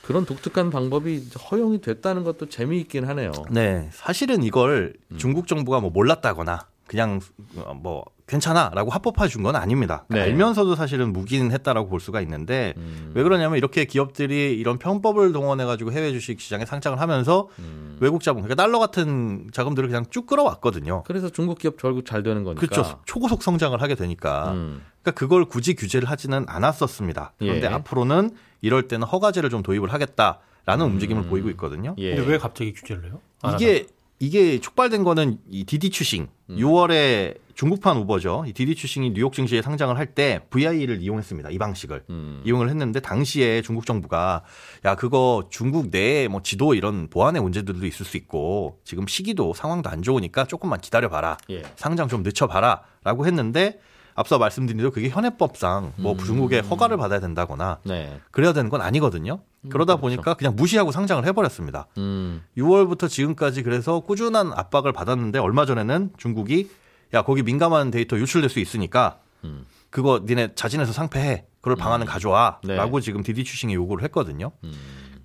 그런 0.04 0.26
독특한 0.26 0.70
방법이 0.70 1.24
허용이 1.52 1.82
됐다는 1.82 2.24
것도 2.24 2.48
재미있긴 2.48 3.06
하네요. 3.10 3.32
네, 3.50 3.90
사실은 3.92 4.44
이걸 4.44 4.94
음. 5.12 5.18
중국 5.18 5.48
정부가 5.48 5.80
뭐 5.80 5.90
몰랐다거나 5.90 6.68
그냥 6.88 7.20
어, 7.58 7.74
뭐 7.74 8.04
괜찮아라고 8.28 8.92
합법화 8.92 9.28
준 9.30 9.44
건 9.44 9.56
아닙니다. 9.56 10.04
네. 10.10 10.20
알면서도 10.22 10.76
사실은 10.76 11.14
무기는 11.14 11.50
했다라고 11.52 11.88
볼 11.90 12.00
수가 12.02 12.20
있는데 12.22 12.74
음. 12.78 13.12
왜 13.14 13.24
그러냐면 13.24 13.58
이렇게 13.58 13.86
기업들이 13.86 14.54
이런 14.58 14.78
편법을 14.78 15.32
동원해 15.32 15.64
가지고 15.66 15.92
해외 15.94 16.12
주식 16.12 16.42
시장에 16.42 16.66
상장을 16.66 17.00
하면서 17.00 17.48
음. 17.60 17.98
외국 18.02 18.22
자본 18.22 18.44
그러니까 18.44 18.62
달러 18.62 18.80
같은 18.80 19.50
자금들을 19.54 19.88
그냥 19.88 20.06
쭉 20.10 20.26
끌어왔거든요. 20.28 21.04
그래서 21.06 21.30
중국 21.30 21.60
기업 21.60 21.78
결국 21.78 22.06
잘 22.06 22.22
되는 22.24 22.44
거니까. 22.44 22.60
그렇죠. 22.68 23.00
초고속 23.06 23.44
성장을 23.44 23.82
하게 23.82 23.96
되니까. 23.96 24.52
음. 24.52 24.82
그러니까 25.02 25.12
그걸 25.20 25.46
굳이 25.46 25.76
규제를 25.76 26.10
하지는 26.10 26.44
않았었습니다. 26.50 27.34
그런데 27.40 27.68
예. 27.68 27.72
앞으로는 27.72 28.32
이럴 28.62 28.88
때는 28.90 29.08
허가제를 29.08 29.50
좀 29.50 29.64
도입을 29.64 29.94
하겠다 29.94 30.40
라는 30.66 30.86
움직임을 30.88 31.28
보이고 31.28 31.50
있거든요. 31.52 31.96
예. 31.98 32.16
근데 32.16 32.30
왜 32.30 32.38
갑자기 32.38 32.74
규제를 32.74 33.06
해요? 33.06 33.22
안 33.42 33.54
이게 33.54 33.86
이게 34.20 34.60
촉발된 34.60 35.04
거는 35.04 35.38
이 35.50 35.64
디디 35.64 35.90
추싱. 35.92 36.28
음. 36.50 36.56
6월에 36.58 37.38
중국판 37.54 37.98
우버죠. 37.98 38.46
이 38.48 38.54
디디 38.54 38.76
추싱이 38.76 39.12
뉴욕 39.14 39.34
증시에 39.34 39.62
상장을 39.62 39.96
할 39.98 40.08
때 40.16 40.40
VI를 40.50 41.02
이용했습니다. 41.02 41.50
이 41.52 41.58
방식을. 41.58 42.04
음. 42.10 42.42
이용을 42.46 42.70
했는데 42.70 43.00
당시에 43.00 43.62
중국 43.62 43.86
정부가 43.86 44.44
야 44.86 44.96
그거 44.96 45.48
중국 45.52 45.90
내에 45.90 46.28
뭐 46.28 46.42
지도 46.42 46.74
이런 46.74 47.10
보안의 47.10 47.42
문제들도 47.42 47.86
있을 47.86 48.06
수 48.06 48.18
있고 48.18 48.80
지금 48.84 49.06
시기도 49.08 49.54
상황도 49.54 49.90
안 49.90 50.02
좋으니까 50.02 50.46
조금만 50.46 50.80
기다려 50.82 51.10
봐라. 51.10 51.38
예. 51.50 51.64
상장 51.76 52.08
좀 52.08 52.24
늦춰 52.24 52.48
봐라라고 52.48 53.26
했는데 53.26 53.80
앞서 54.18 54.40
말씀드린 54.40 54.78
대로 54.78 54.90
그게 54.90 55.10
현행법상 55.10 55.94
뭐 55.98 56.14
음. 56.14 56.18
중국의 56.18 56.64
허가를 56.64 56.98
받아야 56.98 57.20
된다거나 57.20 57.78
네. 57.84 58.20
그래야 58.32 58.52
되는 58.52 58.68
건 58.68 58.82
아니거든요. 58.82 59.42
그러다 59.70 59.98
보니까 59.98 60.34
그냥 60.34 60.56
무시하고 60.56 60.92
상장을 60.92 61.24
해버렸습니다. 61.24 61.86
음. 62.00 62.42
6월부터 62.58 63.10
지금까지 63.10 63.62
그래서 63.62 64.00
꾸준한 64.00 64.54
압박을 64.54 64.92
받았는데 64.92 65.38
얼마 65.38 65.68
전에는 65.68 66.14
중국이 66.18 66.68
야 67.14 67.22
거기 67.22 67.44
민감한 67.44 67.92
데이터 67.92 68.18
유출될 68.18 68.50
수 68.50 68.60
있으니까 68.60 69.20
음. 69.44 69.68
그거 69.92 70.24
니네 70.26 70.56
자진해서 70.56 70.94
상폐해 70.94 71.46
그럴 71.62 71.78
방안은 71.78 72.08
가져와라고 72.08 73.00
네. 73.00 73.06
지금 73.06 73.22
디디 73.22 73.44
추싱에 73.44 73.76
요구를 73.76 74.04
했거든요. 74.06 74.52
음. 74.64 74.74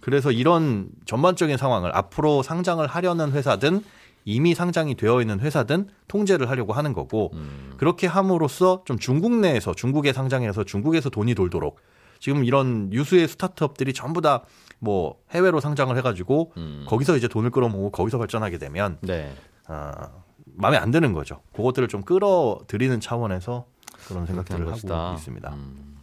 그래서 0.00 0.30
이런 0.30 0.88
전반적인 1.06 1.56
상황을 1.56 1.96
앞으로 1.96 2.42
상장을 2.42 2.86
하려는 2.86 3.32
회사든 3.32 3.82
이미 4.24 4.54
상장이 4.54 4.94
되어 4.94 5.20
있는 5.20 5.40
회사든 5.40 5.88
통제를 6.08 6.48
하려고 6.50 6.72
하는 6.72 6.92
거고 6.92 7.30
음. 7.34 7.74
그렇게 7.76 8.06
함으로써 8.06 8.82
좀 8.84 8.98
중국 8.98 9.34
내에서 9.34 9.74
중국에 9.74 10.12
상장해서 10.12 10.64
중국에서 10.64 11.10
돈이 11.10 11.34
돌도록 11.34 11.80
지금 12.20 12.44
이런 12.44 12.92
유수의 12.92 13.28
스타트업들이 13.28 13.92
전부 13.92 14.20
다 14.20 14.42
뭐 14.82 15.14
해외로 15.30 15.60
상장을 15.60 15.96
해가지고 15.96 16.52
음. 16.56 16.84
거기서 16.88 17.16
이제 17.16 17.28
돈을 17.28 17.50
끌어모으고 17.50 17.90
거기서 17.90 18.18
발전하게 18.18 18.58
되면 18.58 18.98
네. 19.00 19.32
아, 19.68 20.10
마음에 20.56 20.76
안 20.76 20.90
드는 20.90 21.12
거죠. 21.12 21.40
그것들을 21.54 21.86
좀 21.86 22.02
끌어들이는 22.02 22.98
차원에서 22.98 23.66
그런 24.08 24.26
생각들을 24.26 24.62
하고 24.62 24.70
것이다. 24.72 25.14
있습니다. 25.14 25.54
음. 25.54 25.98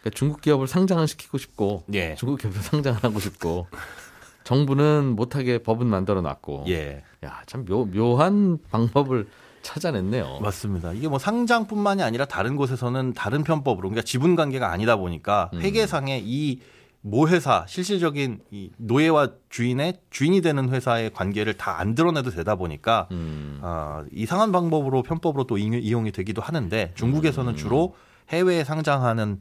그러니까 0.00 0.10
중국 0.14 0.40
기업을 0.40 0.66
상장을 0.66 1.06
시키고 1.06 1.36
싶고 1.36 1.84
예. 1.92 2.14
중국 2.14 2.38
기업도 2.38 2.60
상장을 2.64 3.04
하고 3.04 3.20
싶고 3.20 3.66
정부는 4.44 5.16
못하게 5.16 5.58
법은 5.58 5.86
만들어 5.86 6.20
놨고 6.20 6.64
예. 6.68 7.02
야, 7.24 7.40
참 7.46 7.64
묘, 7.64 7.86
묘한 7.86 8.58
방법을 8.70 9.26
찾아냈네요. 9.62 10.40
맞습니다. 10.42 10.92
이게 10.92 11.08
뭐 11.08 11.18
상장뿐만이 11.18 12.02
아니라 12.02 12.26
다른 12.26 12.54
곳에서는 12.56 13.14
다른 13.14 13.42
편법으로 13.44 13.88
그러니까 13.88 14.02
지분 14.04 14.36
관계가 14.36 14.70
아니다 14.70 14.96
보니까 14.96 15.50
음. 15.54 15.60
회계상에 15.60 16.20
이 16.24 16.60
모 17.06 17.28
회사 17.28 17.66
실질적인 17.68 18.40
이 18.50 18.70
노예와 18.78 19.28
주인의 19.50 19.98
주인이 20.08 20.40
되는 20.40 20.70
회사의 20.70 21.12
관계를 21.12 21.52
다 21.52 21.78
안 21.78 21.94
드러내도 21.94 22.30
되다 22.30 22.54
보니까 22.54 23.08
음. 23.10 23.58
아, 23.60 24.02
이상한 24.10 24.52
방법으로 24.52 25.02
편법으로 25.02 25.44
또 25.44 25.58
이용- 25.58 25.74
이용이 25.74 26.12
되기도 26.12 26.40
하는데 26.40 26.92
중국에서는 26.94 27.56
주로 27.56 27.94
해외에 28.30 28.64
상장하는 28.64 29.32
어, 29.32 29.36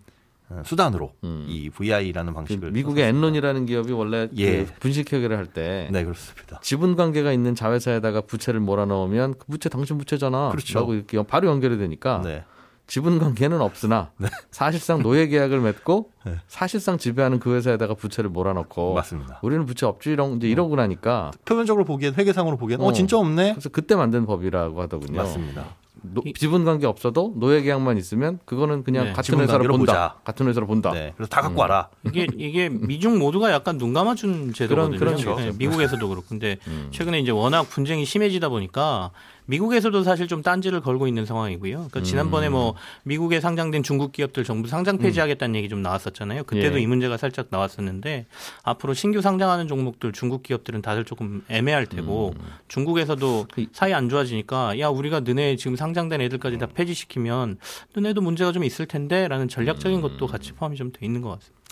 수단으로 0.63 1.13
음. 1.23 1.45
이 1.47 1.69
VI라는 1.69 2.33
그 2.33 2.35
방식을 2.35 2.71
미국의 2.71 3.03
썼습니다. 3.03 3.07
엔론이라는 3.17 3.65
기업이 3.65 3.91
원래 3.91 4.29
예. 4.37 4.65
그 4.65 4.73
분식회계를 4.79 5.35
할 5.37 5.47
때 5.47 5.87
네 5.91 6.03
그렇습니다. 6.03 6.59
지분 6.61 6.95
관계가 6.95 7.31
있는 7.31 7.55
자회사에다가 7.55 8.21
부채를 8.21 8.59
몰아넣으면 8.59 9.35
그 9.39 9.45
부채 9.47 9.69
당신 9.69 9.97
부채잖아. 9.97 10.49
그렇죠. 10.49 10.79
라고 10.79 10.93
이렇게 10.93 11.21
바로 11.23 11.47
연결이 11.49 11.77
되니까 11.77 12.21
네. 12.23 12.43
지분 12.85 13.17
관계는 13.17 13.61
없으나 13.61 14.11
사실상 14.51 15.01
노예 15.01 15.27
계약을 15.27 15.61
맺고 15.61 16.11
네. 16.25 16.35
사실상 16.47 16.97
지배하는 16.97 17.39
그 17.39 17.55
회사에다가 17.55 17.93
부채를 17.93 18.29
몰아넣고 18.29 18.93
맞습니다. 18.93 19.39
우리는 19.41 19.65
부채 19.65 19.85
없지 19.85 20.11
이런 20.11 20.33
이제 20.37 20.49
이러고 20.49 20.75
나니까 20.75 21.31
표면적으로 21.45 21.85
보기엔 21.85 22.13
회계상으로 22.15 22.57
보기엔 22.57 22.81
어, 22.81 22.85
어. 22.87 22.93
진짜 22.93 23.17
없네. 23.17 23.53
그래서 23.53 23.69
그때 23.69 23.95
만든 23.95 24.25
법이라고 24.25 24.81
하더군요. 24.81 25.17
맞습니다. 25.17 25.65
노- 26.01 26.23
지분 26.37 26.65
관계 26.65 26.85
없어도 26.85 27.33
노예 27.37 27.61
계약만 27.61 27.97
있으면 27.97 28.39
그거는 28.45 28.83
그냥 28.83 29.05
네. 29.05 29.13
같은 29.13 29.39
회사로 29.39 29.63
본다. 29.67 29.77
보자. 29.77 30.15
같은 30.25 30.47
회사로 30.47 30.67
본다. 30.67 30.91
네. 30.91 31.13
그래서 31.15 31.29
다 31.29 31.41
갖고 31.41 31.61
와라. 31.61 31.89
이게 32.05 32.27
이게 32.37 32.67
미중 32.69 33.19
모두가 33.19 33.51
약간 33.51 33.77
눈 33.77 33.93
감아준 33.93 34.53
제도거든요. 34.53 34.97
그런 34.99 35.15
그렇죠. 35.15 35.35
네, 35.39 35.51
미국에서도 35.57 36.07
그렇고 36.09 36.25
근데 36.27 36.57
음. 36.67 36.89
최근에 36.91 37.19
이제 37.19 37.31
워낙 37.31 37.69
분쟁이 37.69 38.05
심해지다 38.05 38.49
보니까 38.49 39.11
미국에서도 39.45 40.03
사실 40.03 40.27
좀 40.27 40.41
딴지를 40.41 40.79
걸고 40.81 41.07
있는 41.07 41.25
상황이고요. 41.25 41.73
그러니까 41.75 42.01
지난번에 42.03 42.47
음. 42.47 42.53
뭐 42.53 42.75
미국에 43.03 43.41
상장된 43.41 43.83
중국 43.83 44.13
기업들 44.13 44.43
전부 44.43 44.69
상장 44.69 44.97
폐지하겠다는 44.97 45.55
얘기 45.55 45.67
좀 45.67 45.81
나왔었잖아요. 45.81 46.43
그때도 46.43 46.77
예. 46.77 46.83
이 46.83 46.87
문제가 46.87 47.17
살짝 47.17 47.47
나왔었는데 47.49 48.25
앞으로 48.63 48.93
신규 48.93 49.21
상장하는 49.21 49.67
종목들 49.67 50.13
중국 50.13 50.43
기업들은 50.43 50.81
다들 50.81 51.03
조금 51.03 51.43
애매할 51.49 51.85
테고 51.85 52.33
음. 52.39 52.45
중국에서도 52.69 53.47
사이 53.73 53.93
안 53.93 54.07
좋아지니까 54.07 54.79
야 54.79 54.87
우리가 54.87 55.19
너네 55.21 55.57
지금 55.57 55.75
상장된 55.75 56.21
애들까지 56.21 56.57
다 56.57 56.67
폐지시키면 56.67 57.57
너네도 57.93 58.21
문제가 58.21 58.51
좀 58.53 58.63
있을 58.63 58.85
텐데라는 58.85 59.49
전략적인 59.49 59.99
것도 60.01 60.27
같이 60.27 60.53
포함이 60.53 60.77
좀 60.77 60.93
돼 60.93 61.05
있는 61.05 61.21
것 61.21 61.29
같습니다. 61.31 61.62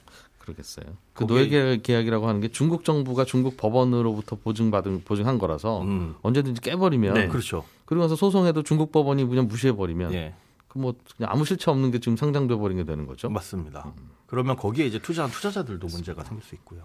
그러겠어요. 0.42 0.86
그 1.14 1.28
노예 1.28 1.48
계약- 1.48 1.84
계약이라고 1.84 2.28
하는 2.28 2.42
게 2.42 2.48
중국 2.50 2.84
정부가 2.84 3.26
중국 3.26 3.58
법원으로부터 3.58 4.36
보증받은 4.38 5.04
보증한 5.06 5.38
거라서 5.38 5.82
음. 5.84 6.16
언제든지 6.24 6.62
깨버리면 6.62 7.14
네. 7.14 7.28
그렇죠. 7.28 7.64
그리고 7.86 8.04
나서 8.04 8.16
소송해도 8.16 8.64
중국 8.64 8.92
법원이 8.92 9.26
그냥 9.26 9.48
무시해 9.48 9.74
버리면 9.74 10.14
예. 10.14 10.34
그뭐 10.68 10.96
그냥 11.18 11.32
아무 11.32 11.46
실체 11.46 11.70
없는 11.70 11.92
게 11.92 12.00
지금 12.00 12.18
상장돼 12.18 12.56
버린 12.56 12.78
게 12.78 12.86
되는 12.86 13.06
거죠. 13.06 13.30
맞습니다. 13.30 13.94
그러면 14.26 14.56
거기에 14.56 14.86
이제 14.86 15.00
투자한 15.00 15.30
투자자들도 15.32 15.86
문제가 15.88 16.24
생길 16.24 16.44
수 16.46 16.56
있고요. 16.56 16.84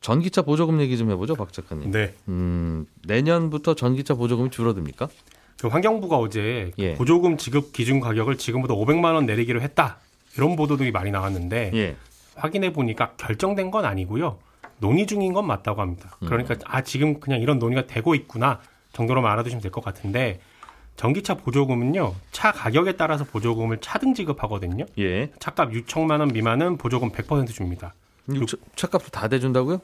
전기차 0.00 0.42
보조금 0.42 0.80
얘기 0.80 0.96
좀 0.96 1.10
해보죠, 1.10 1.34
박 1.34 1.52
작가님. 1.52 1.90
네. 1.90 2.14
음, 2.28 2.86
내년부터 3.06 3.74
전기차 3.74 4.14
보조금이 4.14 4.50
줄어듭니까? 4.50 5.08
그 5.60 5.66
환경부가 5.68 6.16
어제 6.18 6.70
그 6.76 6.82
예. 6.82 6.94
보조금 6.94 7.36
지급 7.36 7.72
기준 7.72 7.98
가격을 8.00 8.38
지금보다 8.38 8.74
500만 8.74 9.14
원 9.14 9.26
내리기로 9.26 9.60
했다. 9.60 9.98
이런 10.38 10.54
보도들이 10.56 10.92
많이 10.92 11.10
나왔는데 11.10 11.72
예. 11.74 11.96
확인해 12.36 12.72
보니까 12.72 13.12
결정된 13.16 13.70
건 13.72 13.84
아니고요. 13.84 14.38
논의 14.78 15.06
중인 15.08 15.32
건 15.32 15.46
맞다고 15.46 15.80
합니다. 15.82 16.16
그러니까 16.20 16.54
아 16.64 16.82
지금 16.82 17.18
그냥 17.18 17.40
이런 17.40 17.58
논의가 17.58 17.86
되고 17.88 18.14
있구나 18.14 18.60
정도로만 18.92 19.30
알아두시면 19.32 19.60
될 19.60 19.72
것 19.72 19.84
같은데 19.84 20.40
전기차 20.94 21.34
보조금은요 21.34 22.14
차 22.30 22.52
가격에 22.52 22.92
따라서 22.92 23.24
보조금을 23.24 23.78
차등 23.80 24.14
지급하거든요. 24.14 24.86
예. 24.98 25.30
차값 25.40 25.70
6천만 25.72 26.20
원 26.20 26.28
미만은 26.28 26.76
보조금 26.78 27.10
100% 27.10 27.48
줍니다. 27.48 27.94
차, 28.46 28.56
차값을 28.76 29.10
다 29.10 29.26
대준다고요? 29.26 29.80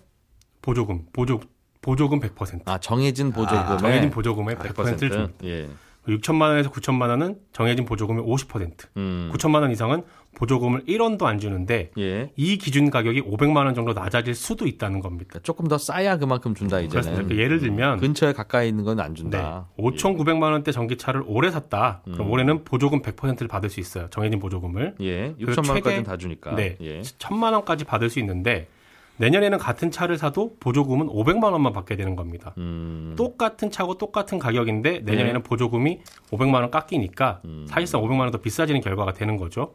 보조금 0.62 1.04
보조 1.12 1.40
보조금 1.82 2.20
100%. 2.20 2.62
아, 2.66 2.78
정해진 2.78 3.32
보조금에 3.32 3.58
아, 3.60 3.76
정해진 3.76 4.10
보조금의 4.10 4.56
100%를 4.56 5.10
줍니다. 5.10 5.32
예. 5.44 5.68
6천만 6.08 6.42
원에서 6.48 6.70
9천만 6.70 7.08
원은 7.08 7.38
정해진 7.52 7.84
보조금의 7.84 8.24
50%. 8.24 8.86
음. 8.96 9.30
9천만 9.34 9.62
원 9.62 9.70
이상은 9.70 10.02
보조금을 10.34 10.84
1원도 10.86 11.24
안 11.24 11.38
주는데 11.38 11.90
예. 11.98 12.30
이 12.36 12.58
기준 12.58 12.90
가격이 12.90 13.22
500만 13.22 13.64
원 13.64 13.74
정도 13.74 13.92
낮아질 13.92 14.34
수도 14.34 14.66
있다는 14.66 15.00
겁니다. 15.00 15.26
그러니까 15.30 15.44
조금 15.44 15.66
더 15.68 15.78
싸야 15.78 16.18
그만큼 16.18 16.54
준다 16.54 16.78
이제는. 16.80 16.90
그렇습니다. 16.90 17.24
그 17.28 17.38
예를 17.40 17.60
들면 17.60 17.98
근처에 17.98 18.32
가까이 18.32 18.68
있는 18.68 18.84
건안 18.84 19.08
네, 19.10 19.14
준다. 19.14 19.68
5,900만 19.78 20.42
원대 20.52 20.72
전기차를 20.72 21.22
올해 21.26 21.50
샀다. 21.50 22.02
그럼 22.04 22.26
음. 22.26 22.30
올해는 22.32 22.64
보조금 22.64 23.02
100%를 23.02 23.48
받을 23.48 23.70
수 23.70 23.80
있어요. 23.80 24.08
정해진 24.10 24.38
보조금을. 24.40 24.96
예. 25.00 25.34
그리고 25.38 25.52
6천만 25.52 25.70
원까지는 25.70 26.02
다 26.04 26.16
주니까. 26.16 26.54
네. 26.54 26.76
예. 26.80 27.00
1,000만 27.00 27.52
원까지 27.52 27.84
받을 27.84 28.10
수 28.10 28.18
있는데 28.20 28.68
내년에는 29.16 29.58
같은 29.58 29.92
차를 29.92 30.18
사도 30.18 30.56
보조금은 30.58 31.06
500만 31.06 31.52
원만 31.52 31.72
받게 31.72 31.94
되는 31.94 32.16
겁니다. 32.16 32.52
음. 32.58 33.14
똑같은 33.16 33.70
차고 33.70 33.96
똑같은 33.96 34.40
가격인데 34.40 35.02
내년에는 35.04 35.42
보조금이 35.44 36.00
500만 36.32 36.54
원 36.54 36.70
깎이니까 36.72 37.40
음. 37.44 37.64
사실상 37.68 38.02
500만 38.02 38.18
원 38.20 38.30
더 38.32 38.38
비싸지는 38.38 38.80
결과가 38.80 39.12
되는 39.12 39.36
거죠. 39.36 39.74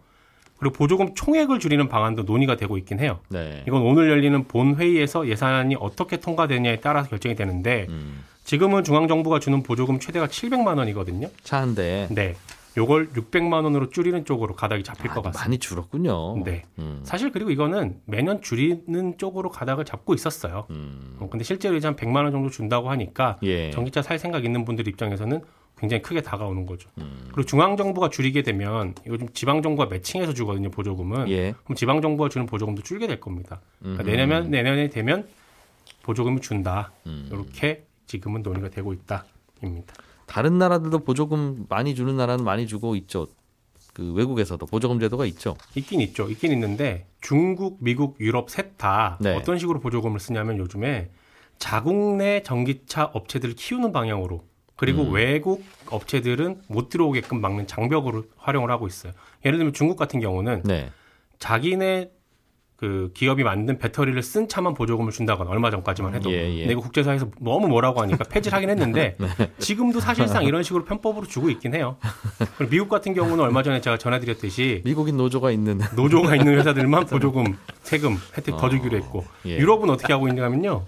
그리고 0.60 0.74
보조금 0.76 1.16
총액을 1.16 1.60
줄이는 1.60 1.88
방안도 1.88 2.24
논의가 2.24 2.58
되고 2.58 2.78
있긴 2.78 3.00
해요. 3.00 3.20
네. 3.30 3.64
이건 3.68 3.82
오늘 3.82 4.10
열리는 4.10 4.44
본 4.48 4.76
회의에서 4.76 5.28
예산안이 5.28 5.76
어떻게 5.80 6.18
통과되냐에 6.18 6.82
따라서 6.82 7.10
결정이 7.10 7.36
되는데 7.36 7.86
음. 7.90 8.24
지금은 8.44 8.84
중앙정부가 8.84 9.40
주는 9.40 9.64
보조금 9.64 10.00
최대가 10.00 10.28
700만 10.28 10.78
원이거든요. 10.78 11.30
차 11.44 11.60
한 11.62 11.76
대. 11.76 12.08
네. 12.12 12.36
요걸 12.78 13.10
600만 13.10 13.64
원으로 13.64 13.90
줄이는 13.90 14.26
쪽으로 14.26 14.56
가닥이 14.56 14.84
잡힐 14.84 15.10
것 15.10 15.20
아, 15.20 15.22
같습니다. 15.24 15.42
많이 15.44 15.58
줄었군요. 15.58 16.44
네. 16.44 16.64
음. 16.78 17.00
사실 17.04 17.32
그리고 17.32 17.52
이거는 17.52 17.96
매년 18.06 18.42
줄이는 18.42 19.18
쪽으로 19.18 19.50
가닥을 19.50 19.86
잡고 19.86 20.14
있었어요. 20.14 20.66
음. 20.70 21.16
어, 21.20 21.28
근데 21.30 21.44
실제로 21.44 21.76
이제 21.76 21.88
한 21.88 21.96
100만 21.96 22.18
원 22.24 22.32
정도 22.32 22.50
준다고 22.50 22.90
하니까 22.92 23.38
예. 23.44 23.72
전기차 23.72 24.02
살 24.02 24.20
생각 24.20 24.46
있는 24.46 24.66
분들 24.66 24.88
입장에서는 24.88 25.42
굉장히 25.80 26.02
크게 26.02 26.22
다가오는 26.22 26.66
거죠. 26.66 26.90
음. 26.98 27.22
그리고 27.28 27.44
중앙 27.44 27.78
정부가 27.78 28.10
줄이게 28.10 28.42
되면 28.42 28.94
요즘 29.08 29.30
지방 29.30 29.62
정부가 29.62 29.88
매칭해서 29.88 30.34
주거든요 30.34 30.70
보조금은. 30.70 31.30
예. 31.30 31.54
그럼 31.64 31.76
지방 31.76 32.02
정부가 32.02 32.28
주는 32.28 32.46
보조금도 32.46 32.82
줄게 32.84 33.08
될 33.08 33.20
겁니다. 33.20 33.62
그러니까. 33.80 34.04
내년면 34.04 34.52
내년에 34.52 34.90
되면 34.90 35.28
보조금을 36.04 36.42
준다. 36.42 36.92
음. 37.08 37.30
이렇게 37.32 37.86
지금은 38.08 38.42
논의가 38.42 38.70
되고 38.70 38.94
있다입니다. 38.94 39.94
다른 40.26 40.58
나라들도 40.58 41.00
보조금 41.00 41.66
많이 41.70 41.96
주는 41.96 42.16
나라는 42.18 42.44
많이 42.44 42.68
주고 42.68 42.96
있죠. 42.96 43.28
그 43.94 44.14
외국에서도 44.14 44.64
보조금 44.66 45.00
제도가 45.00 45.26
있죠. 45.28 45.56
있긴 45.76 46.02
있죠. 46.02 46.30
있긴 46.30 46.52
있는데 46.52 47.08
중국, 47.22 47.78
미국, 47.80 48.18
유럽 48.20 48.50
셋다 48.50 49.18
네. 49.22 49.36
어떤 49.36 49.58
식으로 49.58 49.80
보조금을 49.80 50.20
쓰냐면 50.20 50.58
요즘에 50.58 51.10
자국 51.58 52.16
내 52.18 52.44
전기차 52.44 53.06
업체들을 53.14 53.56
키우는 53.56 53.92
방향으로 53.92 54.44
그리고 54.80 55.04
음. 55.04 55.12
외국 55.12 55.66
업체들은 55.88 56.62
못 56.68 56.88
들어오게끔 56.88 57.42
막는 57.42 57.68
장벽으로 57.68 58.24
활용을 58.38 58.72
하고 58.72 58.88
있어요. 58.88 59.12
예를 59.44 59.58
들면 59.58 59.74
중국 59.74 59.98
같은 59.98 60.22
경우는 60.22 60.64
네. 60.64 60.90
자기네 61.38 62.12
그 62.78 63.12
기업이 63.14 63.44
만든 63.44 63.78
배터리를 63.78 64.24
쓴 64.24 64.48
차만 64.48 64.76
보조금을 64.76 65.12
준다거나 65.12 65.52
얼마 65.52 65.70
전까지만 65.70 66.16
해도 66.16 66.32
예, 66.32 66.50
예. 66.50 66.60
근데 66.60 66.72
이거 66.72 66.80
국제사회에서 66.80 67.30
너무 67.42 67.68
뭐라고 67.68 68.02
하니까 68.02 68.24
폐지를 68.32 68.56
하긴 68.56 68.70
했는데 68.70 69.18
네. 69.20 69.52
지금도 69.60 70.00
사실상 70.00 70.46
이런 70.46 70.64
식으로 70.64 70.86
편법으로 70.86 71.28
주고 71.28 71.50
있긴 71.50 71.76
해요. 71.76 71.98
그리고 72.58 72.70
미국 72.70 72.88
같은 72.88 73.14
경우는 73.14 73.42
얼마 73.44 73.64
전에 73.64 73.82
제가 73.82 73.98
전해드렸듯이 73.98 74.84
미국인 74.86 75.18
노조가 75.18 75.52
있는 75.52 75.82
노조가 75.98 76.38
있는 76.38 76.58
회사들만 76.58 77.08
보조금, 77.08 77.58
세금, 77.84 78.16
혜택 78.38 78.56
더 78.56 78.68
어, 78.68 78.70
주기로 78.70 78.96
했고 78.96 79.26
예. 79.46 79.58
유럽은 79.58 79.90
어떻게 79.90 80.14
하고 80.14 80.30
있냐면요. 80.30 80.86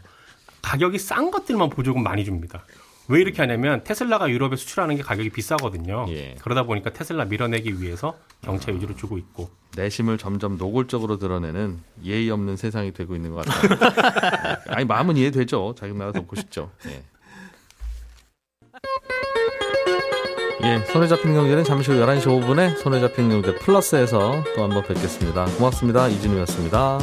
가격이 0.62 0.98
싼 0.98 1.30
것들만 1.30 1.70
보조금 1.72 2.04
많이 2.04 2.24
줍니다. 2.24 2.64
왜 3.12 3.20
이렇게 3.20 3.42
하냐면 3.42 3.84
테슬라가 3.84 4.30
유럽에 4.30 4.56
수출하는 4.56 4.96
게 4.96 5.04
가격이 5.04 5.30
비싸거든요. 5.32 6.06
예. 6.10 6.36
그러다 6.42 6.64
보니까 6.64 6.92
테슬라 6.92 7.26
밀어내기 7.26 7.82
위해서 7.82 8.18
경차 8.42 8.72
위주로 8.72 8.96
주고 8.96 9.18
있고 9.18 9.50
내심을 9.76 10.18
점점 10.18 10.58
노골적으로 10.58 11.18
드러내는 11.18 11.80
예의 12.04 12.30
없는 12.30 12.56
세상이 12.56 12.94
되고 12.94 13.16
있는 13.16 13.32
것 13.32 13.46
같아요. 13.46 14.58
아니 14.70 14.86
마음은 14.86 15.18
이해되죠. 15.18 15.76
자기 15.78 15.94
나라 15.94 16.14
돕고 16.14 16.38
싶죠. 16.38 16.72
예. 16.88 17.04
예, 20.64 20.80
손에 20.92 21.08
잡히는 21.08 21.36
경제는 21.36 21.64
잠시 21.64 21.92
후 21.92 21.98
11시 21.98 22.26
5분에 22.26 22.78
손에 22.78 23.02
잡히는 23.02 23.42
경제 23.42 23.58
플러스에서 23.60 24.44
또 24.56 24.64
한번 24.64 24.84
뵙겠습니다. 24.84 25.46
고맙습니다. 25.58 26.08
이진우였습니다. 26.08 27.00